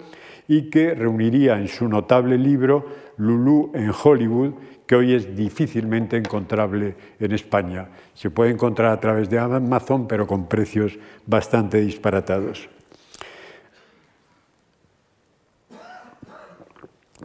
y 0.48 0.68
que 0.70 0.92
reuniría 0.92 1.56
en 1.56 1.68
su 1.68 1.88
notable 1.88 2.36
libro 2.36 2.84
Lulú 3.18 3.70
en 3.74 3.92
Hollywood, 3.92 4.54
que 4.86 4.96
hoy 4.96 5.14
es 5.14 5.36
difícilmente 5.36 6.16
encontrable 6.16 6.96
en 7.20 7.30
España. 7.30 7.90
Se 8.12 8.28
puede 8.28 8.50
encontrar 8.50 8.90
a 8.90 8.98
través 8.98 9.30
de 9.30 9.38
Amazon, 9.38 10.08
pero 10.08 10.26
con 10.26 10.48
precios 10.48 10.98
bastante 11.26 11.80
disparatados. 11.80 12.68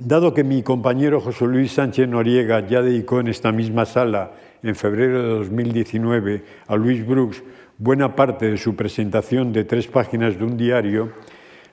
Dado 0.01 0.33
que 0.33 0.45
mi 0.45 0.63
compañero 0.63 1.19
José 1.19 1.45
Luis 1.45 1.73
Sánchez 1.73 2.07
Noriega 2.07 2.65
ya 2.65 2.81
dedicó 2.81 3.19
en 3.19 3.27
esta 3.27 3.51
misma 3.51 3.85
sala 3.85 4.31
en 4.63 4.73
febrero 4.73 5.21
de 5.21 5.29
2019 5.39 6.43
a 6.67 6.75
Luis 6.77 7.05
Brooks 7.05 7.43
buena 7.77 8.15
parte 8.15 8.49
de 8.49 8.57
su 8.57 8.77
presentación 8.77 9.51
de 9.51 9.65
tres 9.65 9.87
páginas 9.87 10.39
de 10.39 10.45
un 10.45 10.55
diario, 10.55 11.11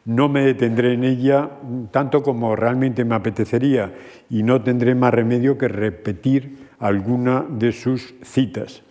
no 0.04 0.28
me 0.28 0.44
detendré 0.44 0.94
en 0.94 1.04
ella 1.04 1.50
tanto 1.92 2.24
como 2.24 2.56
realmente 2.56 3.04
me 3.04 3.14
apetecería 3.14 3.94
y 4.28 4.42
no 4.42 4.60
tendré 4.60 4.96
más 4.96 5.14
remedio 5.14 5.56
que 5.56 5.68
repetir 5.68 6.66
alguna 6.80 7.46
de 7.48 7.70
sus 7.70 8.16
citas. 8.22 8.82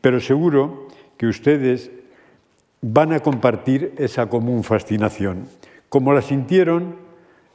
Pero 0.00 0.20
seguro 0.20 0.88
que 1.18 1.26
ustedes 1.26 1.90
van 2.80 3.12
a 3.12 3.20
compartir 3.20 3.92
esa 3.98 4.30
común 4.30 4.64
fascinación, 4.64 5.44
como 5.90 6.14
la 6.14 6.22
sintieron 6.22 7.09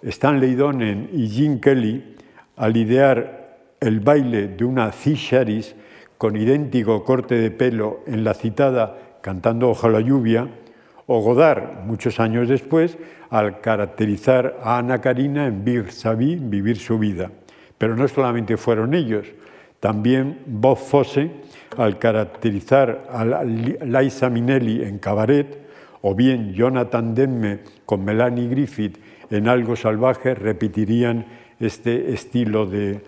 Stanley 0.05 0.55
Donen 0.55 1.09
y 1.11 1.27
Jim 1.27 1.59
Kelly 1.59 2.15
al 2.55 2.77
idear 2.77 3.57
el 3.79 3.99
baile 3.99 4.47
de 4.47 4.63
una 4.63 4.91
Cisharis 4.91 5.75
con 6.17 6.35
idéntico 6.37 7.03
corte 7.03 7.35
de 7.35 7.51
pelo 7.51 8.01
en 8.07 8.23
la 8.23 8.33
citada 8.33 8.97
Cantando 9.21 9.69
Ojo 9.69 9.89
la 9.89 10.01
lluvia, 10.01 10.47
o 11.07 11.19
Godard, 11.21 11.83
muchos 11.85 12.19
años 12.19 12.47
después, 12.47 12.97
al 13.29 13.59
caracterizar 13.59 14.59
a 14.61 14.77
Ana 14.77 15.01
Karina 15.01 15.47
en 15.47 15.63
Bir 15.65 15.91
Sabi, 15.91 16.35
Vivir 16.35 16.77
su 16.77 16.99
vida. 16.99 17.31
Pero 17.77 17.95
no 17.95 18.07
solamente 18.07 18.55
fueron 18.57 18.93
ellos, 18.93 19.25
también 19.79 20.41
Bob 20.45 20.77
Fosse, 20.77 21.31
al 21.77 21.97
caracterizar 21.97 23.07
a 23.11 23.43
Liza 23.43 24.29
Minnelli 24.29 24.83
en 24.83 24.99
Cabaret, 24.99 25.65
o 26.01 26.13
bien 26.13 26.53
Jonathan 26.53 27.15
Demme 27.15 27.59
con 27.85 28.05
Melanie 28.05 28.47
Griffith 28.47 28.99
en 29.37 29.47
Algo 29.47 29.75
Salvaje, 29.75 30.35
repetirían 30.35 31.25
este 31.59 32.13
estilo 32.13 32.65
de, 32.65 33.01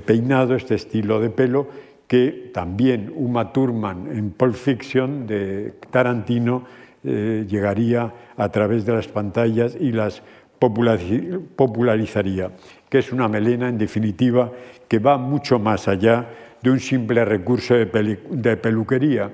peinado, 0.00 0.54
este 0.54 0.74
estilo 0.74 1.20
de 1.20 1.30
pelo, 1.30 1.68
que 2.06 2.50
también 2.52 3.12
Uma 3.14 3.52
Thurman 3.52 4.08
en 4.16 4.30
Pulp 4.30 4.54
Fiction 4.54 5.26
de 5.26 5.74
Tarantino 5.90 6.64
eh, 7.02 7.44
llegaría 7.48 8.12
a 8.36 8.48
través 8.50 8.86
de 8.86 8.92
las 8.92 9.08
pantallas 9.08 9.76
y 9.78 9.92
las 9.92 10.22
popularizaría, 10.58 12.50
que 12.88 12.98
es 12.98 13.12
una 13.12 13.28
melena, 13.28 13.68
en 13.68 13.76
definitiva, 13.78 14.50
que 14.88 14.98
va 14.98 15.18
mucho 15.18 15.58
más 15.58 15.88
allá 15.88 16.28
de 16.62 16.70
un 16.70 16.80
simple 16.80 17.24
recurso 17.24 17.74
de 17.74 18.56
peluquería 18.56 19.30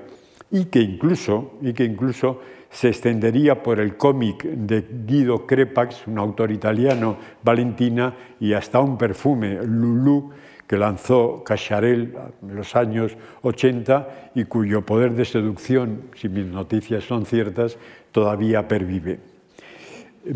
y 0.53 0.65
que, 0.65 0.81
incluso, 0.81 1.53
y 1.63 1.73
que 1.73 1.83
incluso 1.83 2.39
se 2.69 2.89
extendería 2.89 3.63
por 3.63 3.79
el 3.79 3.97
cómic 3.97 4.43
de 4.43 4.85
Guido 5.05 5.47
Crepax, 5.47 6.05
un 6.05 6.19
autor 6.19 6.51
italiano, 6.51 7.17
Valentina, 7.43 8.13
y 8.39 8.53
hasta 8.53 8.79
un 8.79 8.95
perfume, 8.95 9.59
Lulu, 9.65 10.29
que 10.67 10.77
lanzó 10.77 11.43
Cacharel 11.43 12.13
en 12.43 12.55
los 12.55 12.75
años 12.75 13.17
80 13.41 14.31
y 14.35 14.45
cuyo 14.45 14.85
poder 14.85 15.13
de 15.13 15.25
seducción, 15.25 16.03
si 16.15 16.29
mis 16.29 16.45
noticias 16.45 17.03
son 17.03 17.25
ciertas, 17.25 17.79
todavía 18.11 18.67
pervive. 18.67 19.19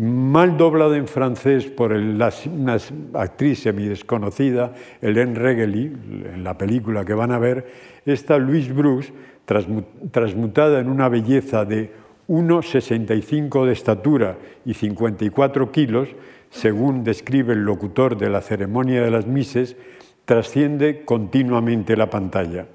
Mal 0.00 0.56
doblado 0.56 0.96
en 0.96 1.06
francés 1.06 1.64
por 1.66 1.92
una 1.92 2.76
actriz 3.14 3.60
semi 3.60 3.86
desconocida, 3.86 4.74
Hélène 5.00 5.34
Regeli, 5.34 5.92
en 6.34 6.42
la 6.42 6.58
película 6.58 7.04
que 7.04 7.14
van 7.14 7.30
a 7.30 7.38
ver, 7.38 7.66
está 8.04 8.36
Louise 8.36 8.72
Bruce, 8.72 9.12
transmutada 10.10 10.80
en 10.80 10.88
una 10.88 11.08
belleza 11.08 11.64
de 11.64 11.92
1,65 12.28 13.64
de 13.64 13.72
estatura 13.72 14.36
y 14.64 14.74
54 14.74 15.72
kilos, 15.72 16.08
según 16.50 17.02
describe 17.02 17.54
el 17.54 17.64
locutor 17.64 18.18
de 18.18 18.28
la 18.28 18.42
ceremonia 18.42 19.02
de 19.02 19.10
las 19.10 19.26
mises, 19.26 19.76
trasciende 20.26 21.04
continuamente 21.04 21.96
la 21.96 22.10
pantalla. 22.10 22.66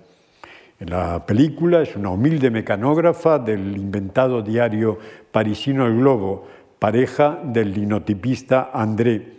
En 0.80 0.90
la 0.90 1.26
película 1.26 1.82
es 1.84 1.96
una 1.96 2.10
humilde 2.10 2.50
mecanógrafa 2.50 3.38
del 3.38 3.78
inventado 3.78 4.42
diario 4.42 4.98
parisino 5.32 5.86
El 5.86 5.98
Globo, 5.98 6.48
pareja 6.80 7.40
del 7.44 7.72
linotipista 7.74 8.72
André, 8.74 9.34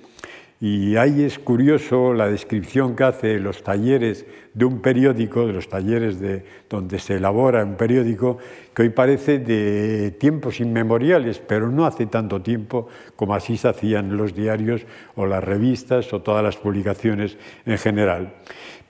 y 0.66 0.96
ahí 0.96 1.24
es 1.24 1.38
curioso 1.38 2.14
la 2.14 2.26
descripción 2.26 2.96
que 2.96 3.04
hace 3.04 3.26
de 3.26 3.38
los 3.38 3.62
talleres 3.62 4.24
de 4.54 4.64
un 4.64 4.80
periódico, 4.80 5.46
de 5.46 5.52
los 5.52 5.68
talleres 5.68 6.20
de, 6.20 6.42
donde 6.70 6.98
se 7.00 7.16
elabora 7.16 7.62
un 7.62 7.74
periódico, 7.74 8.38
que 8.72 8.80
hoy 8.80 8.88
parece 8.88 9.38
de 9.40 10.12
tiempos 10.12 10.60
inmemoriales, 10.60 11.38
pero 11.38 11.68
no 11.68 11.84
hace 11.84 12.06
tanto 12.06 12.40
tiempo 12.40 12.88
como 13.14 13.34
así 13.34 13.58
se 13.58 13.68
hacían 13.68 14.16
los 14.16 14.34
diarios 14.34 14.86
o 15.16 15.26
las 15.26 15.44
revistas 15.44 16.10
o 16.14 16.22
todas 16.22 16.42
las 16.42 16.56
publicaciones 16.56 17.36
en 17.66 17.76
general. 17.76 18.32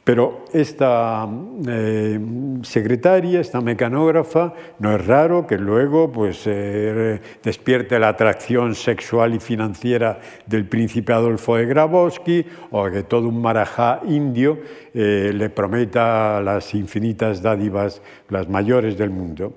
Pero 0.05 0.45
esta 0.53 1.27
eh, 1.67 2.21
secretaria, 2.61 3.41
esta 3.41 3.63
mecanógrafa, 3.63 4.53
no 4.79 4.95
es 4.95 5.07
raro 5.07 5.47
que 5.47 5.57
luego 5.57 6.13
pues, 6.13 6.43
eh, 6.45 7.23
despierte 7.43 7.99
la 7.99 8.09
atracción 8.09 8.75
sexual 8.75 9.35
y 9.35 9.41
financiera 9.41 10.21
del 10.45 10.69
príncipe 10.69 11.15
Adolfo 11.15 11.57
de 11.57 11.65
Grabowski 11.65 12.45
o 12.71 12.85
que 12.91 13.03
todo 13.03 13.29
un 13.29 13.41
marajá 13.41 14.03
indio 14.07 14.59
eh, 14.93 15.33
le 15.35 15.49
prometa 15.49 16.43
las 16.43 16.75
infinitas 16.75 17.41
dádivas, 17.41 18.03
las 18.29 18.47
mayores 18.47 18.99
del 18.99 19.09
mundo. 19.09 19.55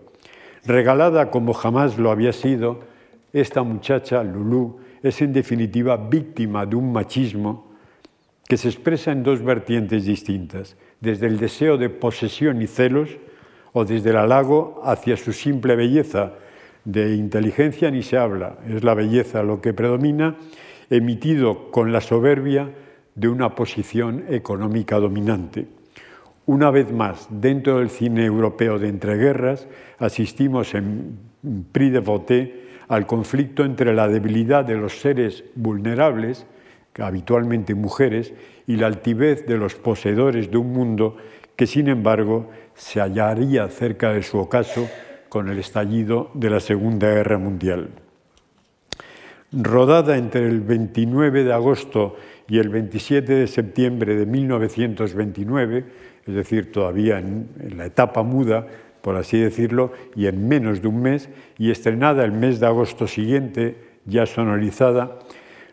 Regalada 0.63 1.29
como 1.29 1.53
jamás 1.53 1.97
lo 1.97 2.09
había 2.09 2.31
sido, 2.31 2.79
esta 3.33 3.63
muchacha, 3.63 4.23
Lulú, 4.23 4.79
es 5.03 5.21
en 5.21 5.33
definitiva 5.33 5.97
víctima 5.97 6.65
de 6.65 6.77
un 6.77 6.93
machismo 6.93 7.66
que 8.47 8.57
se 8.57 8.69
expresa 8.69 9.11
en 9.11 9.23
dos 9.23 9.43
vertientes 9.43 10.05
distintas, 10.05 10.77
desde 11.01 11.27
el 11.27 11.37
deseo 11.37 11.77
de 11.77 11.89
posesión 11.89 12.61
y 12.61 12.67
celos 12.67 13.17
o 13.73 13.85
desde 13.85 14.11
el 14.11 14.17
halago 14.17 14.81
hacia 14.83 15.17
su 15.17 15.33
simple 15.33 15.75
belleza. 15.75 16.33
De 16.85 17.15
inteligencia 17.15 17.91
ni 17.91 18.03
se 18.03 18.17
habla, 18.17 18.57
es 18.67 18.83
la 18.83 18.93
belleza 18.93 19.43
lo 19.43 19.59
que 19.59 19.73
predomina, 19.73 20.37
emitido 20.89 21.69
con 21.71 21.91
la 21.91 21.99
soberbia 21.99 22.71
de 23.15 23.27
una 23.27 23.55
posición 23.55 24.23
económica 24.29 24.97
dominante. 24.97 25.67
Una 26.45 26.71
vez 26.71 26.93
más, 26.93 27.27
dentro 27.29 27.79
del 27.79 27.89
cine 27.89 28.23
europeo 28.23 28.79
de 28.79 28.87
entreguerras, 28.87 29.67
asistimos 29.99 30.73
en 30.75 31.17
Prix 31.73 31.91
de 31.91 31.99
Voté 31.99 32.67
al 32.87 33.05
conflicto 33.05 33.65
entre 33.65 33.93
la 33.93 34.07
debilidad 34.07 34.63
de 34.63 34.75
los 34.75 35.01
seres 35.01 35.43
vulnerables 35.55 36.45
habitualmente 36.99 37.75
mujeres, 37.75 38.33
y 38.65 38.75
la 38.75 38.87
altivez 38.87 39.45
de 39.45 39.57
los 39.57 39.75
poseedores 39.75 40.51
de 40.51 40.57
un 40.57 40.73
mundo 40.73 41.17
que, 41.55 41.67
sin 41.67 41.87
embargo, 41.87 42.49
se 42.75 42.99
hallaría 42.99 43.67
cerca 43.69 44.11
de 44.13 44.23
su 44.23 44.37
ocaso 44.37 44.87
con 45.29 45.49
el 45.49 45.59
estallido 45.59 46.31
de 46.33 46.49
la 46.49 46.59
Segunda 46.59 47.09
Guerra 47.09 47.37
Mundial. 47.37 47.89
Rodada 49.51 50.17
entre 50.17 50.47
el 50.47 50.61
29 50.61 51.43
de 51.43 51.53
agosto 51.53 52.15
y 52.49 52.59
el 52.59 52.69
27 52.69 53.33
de 53.33 53.47
septiembre 53.47 54.15
de 54.15 54.25
1929, 54.25 55.85
es 56.25 56.33
decir, 56.33 56.71
todavía 56.71 57.19
en, 57.19 57.47
la 57.77 57.85
etapa 57.85 58.23
muda, 58.23 58.67
por 59.01 59.15
así 59.15 59.39
decirlo, 59.39 59.93
y 60.15 60.27
en 60.27 60.47
menos 60.47 60.81
de 60.81 60.89
un 60.89 61.01
mes, 61.01 61.29
y 61.57 61.71
estrenada 61.71 62.25
el 62.25 62.33
mes 62.33 62.59
de 62.59 62.67
agosto 62.67 63.07
siguiente, 63.07 63.77
ya 64.05 64.25
sonorizada, 64.25 65.19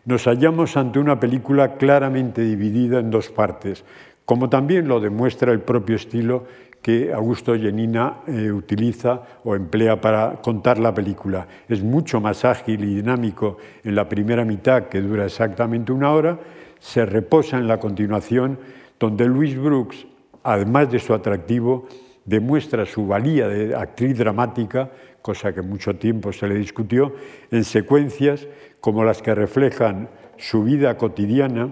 nos 0.05 0.25
hallamos 0.25 0.77
ante 0.77 0.99
una 0.99 1.19
película 1.19 1.75
claramente 1.75 2.41
dividida 2.41 2.99
en 2.99 3.11
dos 3.11 3.29
partes, 3.29 3.83
como 4.23 4.49
también 4.49 4.87
lo 4.87 4.99
demuestra 4.99 5.51
el 5.51 5.61
propio 5.61 5.95
estilo 5.95 6.45
que 6.81 7.11
Augusto 7.11 7.55
Yenina 7.55 8.17
eh, 8.27 8.51
utiliza 8.51 9.21
o 9.43 9.55
emplea 9.55 9.99
para 9.99 10.39
contar 10.43 10.77
la 10.77 10.93
película. 10.93 11.47
Es 11.67 11.81
mucho 11.81 12.21
más 12.21 12.45
ágil 12.45 12.83
y 12.83 12.95
dinámico 12.95 13.57
en 13.83 13.95
la 13.95 14.07
primera 14.07 14.45
mitad, 14.45 14.83
que 14.83 15.01
dura 15.01 15.25
exactamente 15.25 15.91
una 15.91 16.11
hora, 16.11 16.39
se 16.79 17.03
reposa 17.03 17.57
en 17.57 17.67
la 17.67 17.79
continuación, 17.79 18.59
donde 18.99 19.25
Louise 19.25 19.57
Brooks, 19.57 20.05
además 20.43 20.91
de 20.91 20.99
su 20.99 21.15
atractivo, 21.15 21.87
demuestra 22.23 22.85
su 22.85 23.07
valía 23.07 23.47
de 23.47 23.75
actriz 23.75 24.15
dramática, 24.15 24.91
cosa 25.23 25.53
que 25.53 25.63
mucho 25.63 25.95
tiempo 25.95 26.31
se 26.31 26.47
le 26.47 26.53
discutió, 26.53 27.15
en 27.49 27.63
secuencias 27.63 28.47
como 28.85 29.03
las 29.03 29.23
que 29.23 29.33
reflejan 29.33 30.09
su 30.37 30.63
vida 30.63 30.95
cotidiana, 30.95 31.69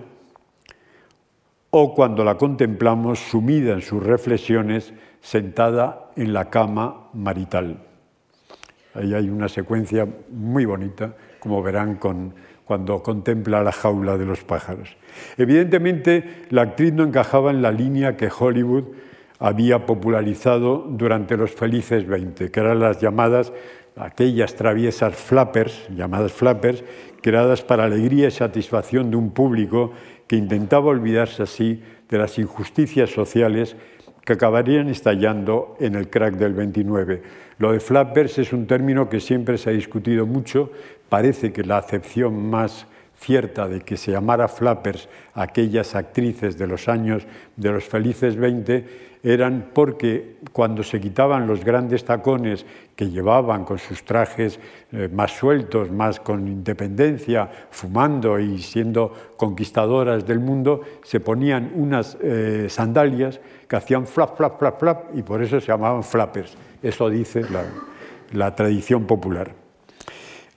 o 1.69 1.93
cuando 1.93 2.23
la 2.23 2.39
contemplamos 2.39 3.19
sumida 3.19 3.73
en 3.73 3.83
sus 3.83 4.01
reflexiones, 4.01 4.95
sentada 5.21 6.09
en 6.15 6.33
la 6.33 6.49
cama 6.49 7.09
marital. 7.13 7.77
Ahí 8.95 9.13
hay 9.13 9.29
una 9.29 9.47
secuencia 9.47 10.07
muy 10.31 10.65
bonita, 10.65 11.13
como 11.39 11.61
verán 11.61 11.97
con, 11.97 12.33
cuando 12.65 13.03
contempla 13.03 13.61
la 13.61 13.71
jaula 13.71 14.17
de 14.17 14.25
los 14.25 14.43
pájaros. 14.43 14.97
Evidentemente, 15.37 16.47
la 16.49 16.63
actriz 16.63 16.93
no 16.93 17.03
encajaba 17.03 17.51
en 17.51 17.61
la 17.61 17.71
línea 17.71 18.17
que 18.17 18.31
Hollywood 18.35 18.85
había 19.37 19.85
popularizado 19.85 20.77
durante 20.89 21.37
los 21.37 21.51
felices 21.51 22.07
20, 22.07 22.49
que 22.49 22.59
eran 22.59 22.79
las 22.79 22.99
llamadas, 22.99 23.53
aquellas 23.95 24.55
traviesas 24.55 25.15
flappers, 25.15 25.87
llamadas 25.95 26.33
flappers, 26.33 26.83
creadas 27.21 27.61
para 27.61 27.85
alegría 27.85 28.27
y 28.27 28.31
satisfacción 28.31 29.11
de 29.11 29.17
un 29.17 29.31
público 29.31 29.93
que 30.27 30.35
intentaba 30.35 30.87
olvidarse 30.87 31.43
así 31.43 31.81
de 32.09 32.17
las 32.17 32.37
injusticias 32.37 33.09
sociales 33.09 33.75
que 34.25 34.33
acabarían 34.33 34.89
estallando 34.89 35.75
en 35.79 35.95
el 35.95 36.09
crack 36.09 36.35
del 36.35 36.53
29. 36.53 37.21
Lo 37.57 37.71
de 37.71 37.79
flappers 37.79 38.39
es 38.39 38.53
un 38.53 38.67
término 38.67 39.09
que 39.09 39.19
siempre 39.19 39.57
se 39.57 39.69
ha 39.69 39.73
discutido 39.73 40.25
mucho. 40.25 40.71
Parece 41.09 41.51
que 41.51 41.63
la 41.63 41.77
acepción 41.77 42.49
más 42.49 42.87
cierta 43.19 43.67
de 43.67 43.81
que 43.81 43.97
se 43.97 44.11
llamara 44.11 44.47
flappers 44.47 45.07
aquellas 45.33 45.95
actrices 45.95 46.57
de 46.57 46.67
los 46.67 46.89
años 46.89 47.25
de 47.55 47.71
los 47.71 47.85
felices 47.85 48.35
20 48.35 49.12
eran 49.23 49.69
porque 49.73 50.35
cuando 50.51 50.83
se 50.83 50.99
quitaban 50.99 51.47
los 51.47 51.63
grandes 51.63 52.03
tacones 52.03 52.65
que 52.93 53.09
llevaban 53.09 53.63
con 53.63 53.79
sus 53.79 54.03
trajes 54.03 54.59
eh, 54.91 55.09
más 55.11 55.31
sueltos, 55.31 55.89
más 55.89 56.19
con 56.19 56.45
independencia, 56.45 57.49
fumando 57.71 58.37
y 58.37 58.59
siendo 58.59 59.13
conquistadoras 59.37 60.27
del 60.27 60.39
mundo, 60.39 60.81
se 61.03 61.21
ponían 61.21 61.71
unas 61.75 62.17
eh, 62.21 62.67
sandalias 62.69 63.39
que 63.67 63.77
hacían 63.77 64.05
flap, 64.05 64.35
flap, 64.35 64.59
flap, 64.59 64.79
flap 64.79 65.17
y 65.17 65.23
por 65.23 65.41
eso 65.41 65.61
se 65.61 65.67
llamaban 65.67 66.03
flappers. 66.03 66.57
Eso 66.81 67.09
dice 67.09 67.43
la, 67.49 67.63
la 68.33 68.53
tradición 68.53 69.05
popular. 69.05 69.55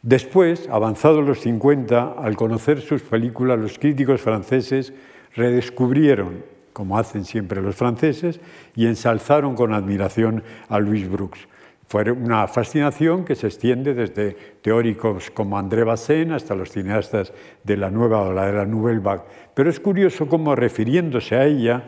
Después, 0.02 0.68
avanzados 0.70 1.24
los 1.24 1.40
50, 1.40 2.16
al 2.18 2.36
conocer 2.36 2.80
sus 2.80 3.02
películas, 3.02 3.58
los 3.58 3.78
críticos 3.78 4.20
franceses 4.20 4.92
redescubrieron 5.34 6.55
como 6.76 6.98
hacen 6.98 7.24
siempre 7.24 7.62
los 7.62 7.74
franceses, 7.74 8.38
y 8.74 8.84
ensalzaron 8.84 9.54
con 9.54 9.72
admiración 9.72 10.42
a 10.68 10.78
Louis 10.78 11.08
Brooks. 11.08 11.48
Fue 11.86 12.10
una 12.10 12.46
fascinación 12.48 13.24
que 13.24 13.34
se 13.34 13.46
extiende 13.46 13.94
desde 13.94 14.36
teóricos 14.60 15.30
como 15.30 15.56
André 15.56 15.84
Bazin 15.84 16.32
hasta 16.32 16.54
los 16.54 16.70
cineastas 16.70 17.32
de 17.64 17.78
la 17.78 17.90
nueva 17.90 18.20
o 18.20 18.28
de 18.28 18.52
la 18.52 18.66
Nouvelle 18.66 19.00
Vague. 19.00 19.22
Pero 19.54 19.70
es 19.70 19.80
curioso 19.80 20.28
cómo, 20.28 20.54
refiriéndose 20.54 21.36
a 21.36 21.46
ella, 21.46 21.84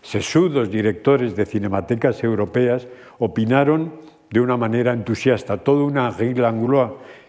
sesudos 0.00 0.72
directores 0.72 1.36
de 1.36 1.46
cinematecas 1.46 2.24
europeas 2.24 2.88
opinaron 3.20 3.92
de 4.28 4.40
una 4.40 4.56
manera 4.56 4.92
entusiasta. 4.92 5.58
Todo 5.58 5.84
una 5.84 6.12
Henri 6.18 6.42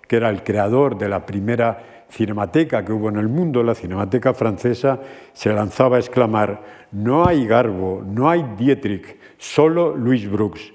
que 0.08 0.16
era 0.16 0.32
el 0.32 0.42
creador 0.42 0.98
de 0.98 1.10
la 1.10 1.28
primera 1.28 2.03
cinemateca 2.14 2.86
que 2.86 2.94
hubo 2.94 3.10
en 3.10 3.18
el 3.18 3.28
mundo, 3.28 3.64
la 3.64 3.74
cinemateca 3.74 4.34
francesa, 4.34 5.00
se 5.34 5.52
lanzaba 5.52 5.98
a 5.98 6.00
exclamar, 6.00 6.62
no 6.92 7.28
hay 7.28 7.48
Garbo, 7.48 8.04
no 8.06 8.30
hay 8.30 8.46
Dietrich, 8.56 9.18
solo 9.38 9.96
Louis 9.96 10.30
Brooks. 10.30 10.74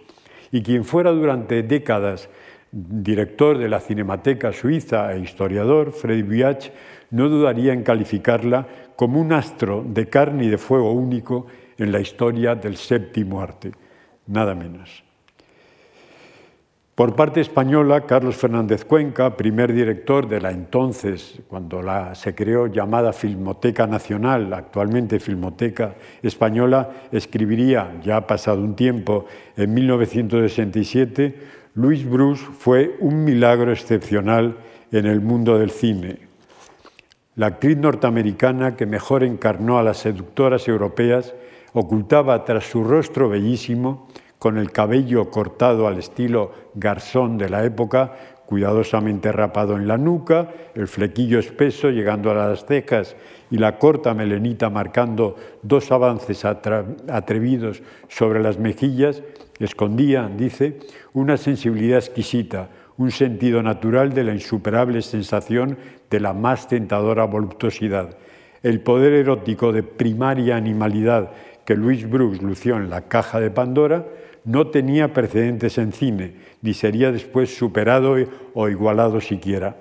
Y 0.50 0.62
quien 0.62 0.84
fuera 0.84 1.12
durante 1.12 1.62
décadas 1.62 2.28
director 2.72 3.56
de 3.56 3.68
la 3.68 3.80
Cinemateca 3.80 4.52
Suiza 4.52 5.14
e 5.14 5.20
historiador, 5.20 5.92
Freddy 5.92 6.22
Biach, 6.22 6.70
no 7.10 7.28
dudaría 7.28 7.72
en 7.72 7.82
calificarla 7.82 8.66
como 8.96 9.20
un 9.20 9.32
astro 9.32 9.84
de 9.86 10.08
carne 10.08 10.44
y 10.44 10.48
de 10.48 10.58
fuego 10.58 10.92
único 10.92 11.46
en 11.78 11.92
la 11.92 12.00
historia 12.00 12.56
del 12.56 12.76
séptimo 12.76 13.40
arte, 13.40 13.72
nada 14.26 14.54
menos. 14.54 15.07
Por 16.98 17.14
parte 17.14 17.40
española, 17.40 18.06
Carlos 18.06 18.34
Fernández 18.34 18.84
Cuenca, 18.84 19.36
primer 19.36 19.72
director 19.72 20.28
de 20.28 20.40
la 20.40 20.50
entonces, 20.50 21.38
cuando 21.46 21.80
la, 21.80 22.16
se 22.16 22.34
creó 22.34 22.66
llamada 22.66 23.12
Filmoteca 23.12 23.86
Nacional, 23.86 24.52
actualmente 24.52 25.20
Filmoteca 25.20 25.94
Española, 26.24 26.90
escribiría, 27.12 28.00
ya 28.02 28.16
ha 28.16 28.26
pasado 28.26 28.62
un 28.62 28.74
tiempo, 28.74 29.26
en 29.56 29.74
1967, 29.74 31.38
Luis 31.74 32.04
Bruce 32.04 32.44
fue 32.58 32.96
un 32.98 33.22
milagro 33.22 33.70
excepcional 33.70 34.56
en 34.90 35.06
el 35.06 35.20
mundo 35.20 35.56
del 35.56 35.70
cine. 35.70 36.18
La 37.36 37.46
actriz 37.46 37.76
norteamericana 37.76 38.74
que 38.74 38.86
mejor 38.86 39.22
encarnó 39.22 39.78
a 39.78 39.84
las 39.84 39.98
seductoras 39.98 40.66
europeas 40.66 41.32
ocultaba 41.74 42.44
tras 42.44 42.64
su 42.64 42.82
rostro 42.82 43.28
bellísimo 43.28 44.08
con 44.38 44.56
el 44.58 44.70
cabello 44.70 45.30
cortado 45.30 45.86
al 45.88 45.98
estilo 45.98 46.52
garzón 46.74 47.38
de 47.38 47.48
la 47.48 47.64
época, 47.64 48.14
cuidadosamente 48.46 49.30
rapado 49.30 49.76
en 49.76 49.86
la 49.86 49.98
nuca, 49.98 50.48
el 50.74 50.88
flequillo 50.88 51.38
espeso 51.38 51.90
llegando 51.90 52.30
a 52.30 52.34
las 52.34 52.64
cejas 52.64 53.16
y 53.50 53.58
la 53.58 53.78
corta 53.78 54.14
melenita 54.14 54.70
marcando 54.70 55.36
dos 55.62 55.92
avances 55.92 56.44
atrevidos 56.44 57.82
sobre 58.08 58.40
las 58.40 58.58
mejillas, 58.58 59.22
escondía, 59.58 60.30
dice, 60.34 60.78
una 61.12 61.36
sensibilidad 61.36 61.98
exquisita, 61.98 62.70
un 62.96 63.10
sentido 63.10 63.62
natural 63.62 64.14
de 64.14 64.24
la 64.24 64.32
insuperable 64.32 65.02
sensación 65.02 65.76
de 66.10 66.20
la 66.20 66.32
más 66.32 66.68
tentadora 66.68 67.24
voluptuosidad. 67.24 68.16
El 68.62 68.80
poder 68.80 69.12
erótico 69.12 69.72
de 69.72 69.82
primaria 69.82 70.56
animalidad 70.56 71.32
que 71.64 71.76
Louis 71.76 72.08
Brooks 72.08 72.40
lució 72.40 72.76
en 72.76 72.88
la 72.88 73.02
caja 73.02 73.40
de 73.40 73.50
Pandora 73.50 74.06
no 74.48 74.68
tenía 74.68 75.12
precedentes 75.12 75.76
en 75.76 75.92
cine, 75.92 76.32
ni 76.62 76.72
sería 76.72 77.12
después 77.12 77.54
superado 77.54 78.16
o 78.54 78.68
igualado 78.70 79.20
siquiera. 79.20 79.76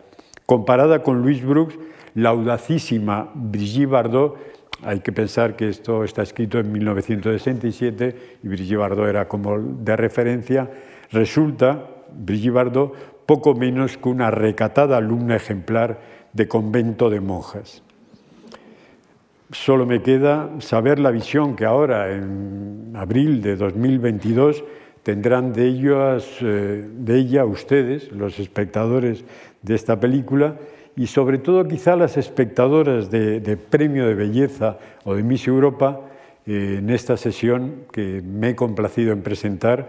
Comparada 0.45 1.03
con 1.03 1.21
Louis 1.21 1.41
Brooks, 1.43 1.79
la 2.15 2.29
audacísima 2.29 3.31
Brigitte 3.33 3.89
Bardot, 3.89 4.37
hay 4.83 4.99
que 4.99 5.13
pensar 5.13 5.55
que 5.55 5.69
esto 5.69 6.03
está 6.03 6.21
escrito 6.21 6.59
en 6.59 6.69
1967 6.73 8.39
y 8.43 8.47
Brigitte 8.47 8.77
Bardot 8.77 9.07
era 9.07 9.29
como 9.29 9.57
de 9.57 9.95
referencia, 9.95 10.69
resulta 11.11 11.87
Brigitte 12.13 12.53
Bardot 12.53 13.25
poco 13.25 13.55
menos 13.55 13.97
que 13.97 14.09
una 14.09 14.31
recatada 14.31 14.97
alumna 14.97 15.37
ejemplar 15.37 16.01
de 16.33 16.49
convento 16.49 17.09
de 17.09 17.21
monjas. 17.21 17.83
Solo 19.51 19.85
me 19.85 20.01
queda 20.01 20.49
saber 20.59 20.99
la 20.99 21.09
visión 21.09 21.55
que 21.55 21.63
ahora, 21.63 22.11
en 22.11 22.91
abril 22.95 23.41
de 23.41 23.55
2022, 23.55 24.61
tendrán 25.03 25.53
de, 25.53 25.69
eh, 25.69 26.85
de 26.93 27.17
ella 27.17 27.45
ustedes, 27.45 28.11
los 28.11 28.39
espectadores 28.39 29.23
de 29.61 29.75
esta 29.75 30.01
película, 30.01 30.57
y 30.97 31.07
sobre 31.07 31.37
todo 31.37 31.65
quizá 31.65 31.95
las 31.95 32.17
espectadoras 32.17 33.09
de, 33.09 33.57
Premio 33.69 34.05
de 34.05 34.15
Belleza 34.15 34.79
o 35.05 35.15
de 35.15 35.23
Miss 35.23 35.47
Europa, 35.47 36.01
eh, 36.45 36.79
en 36.79 36.89
esta 36.89 37.15
sesión 37.15 37.85
que 37.93 38.21
me 38.21 38.49
he 38.49 38.55
complacido 38.55 39.13
en 39.13 39.21
presentar, 39.21 39.87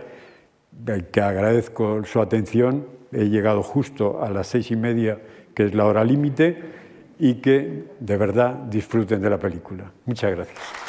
que 1.11 1.21
agradezco 1.21 2.05
su 2.05 2.21
atención. 2.21 2.87
He 3.11 3.25
llegado 3.25 3.64
justo 3.64 4.23
a 4.23 4.31
las 4.31 4.47
seis 4.47 4.71
y 4.71 4.77
media, 4.77 5.18
que 5.53 5.64
es 5.64 5.75
la 5.75 5.87
hora 5.87 6.05
límite 6.05 6.79
y 7.18 7.35
que 7.35 7.85
de 7.98 8.16
verdad 8.16 8.54
disfruten 8.54 9.20
de 9.20 9.31
la 9.31 9.38
película. 9.38 9.90
Muchas 10.07 10.31
gracias. 10.31 10.88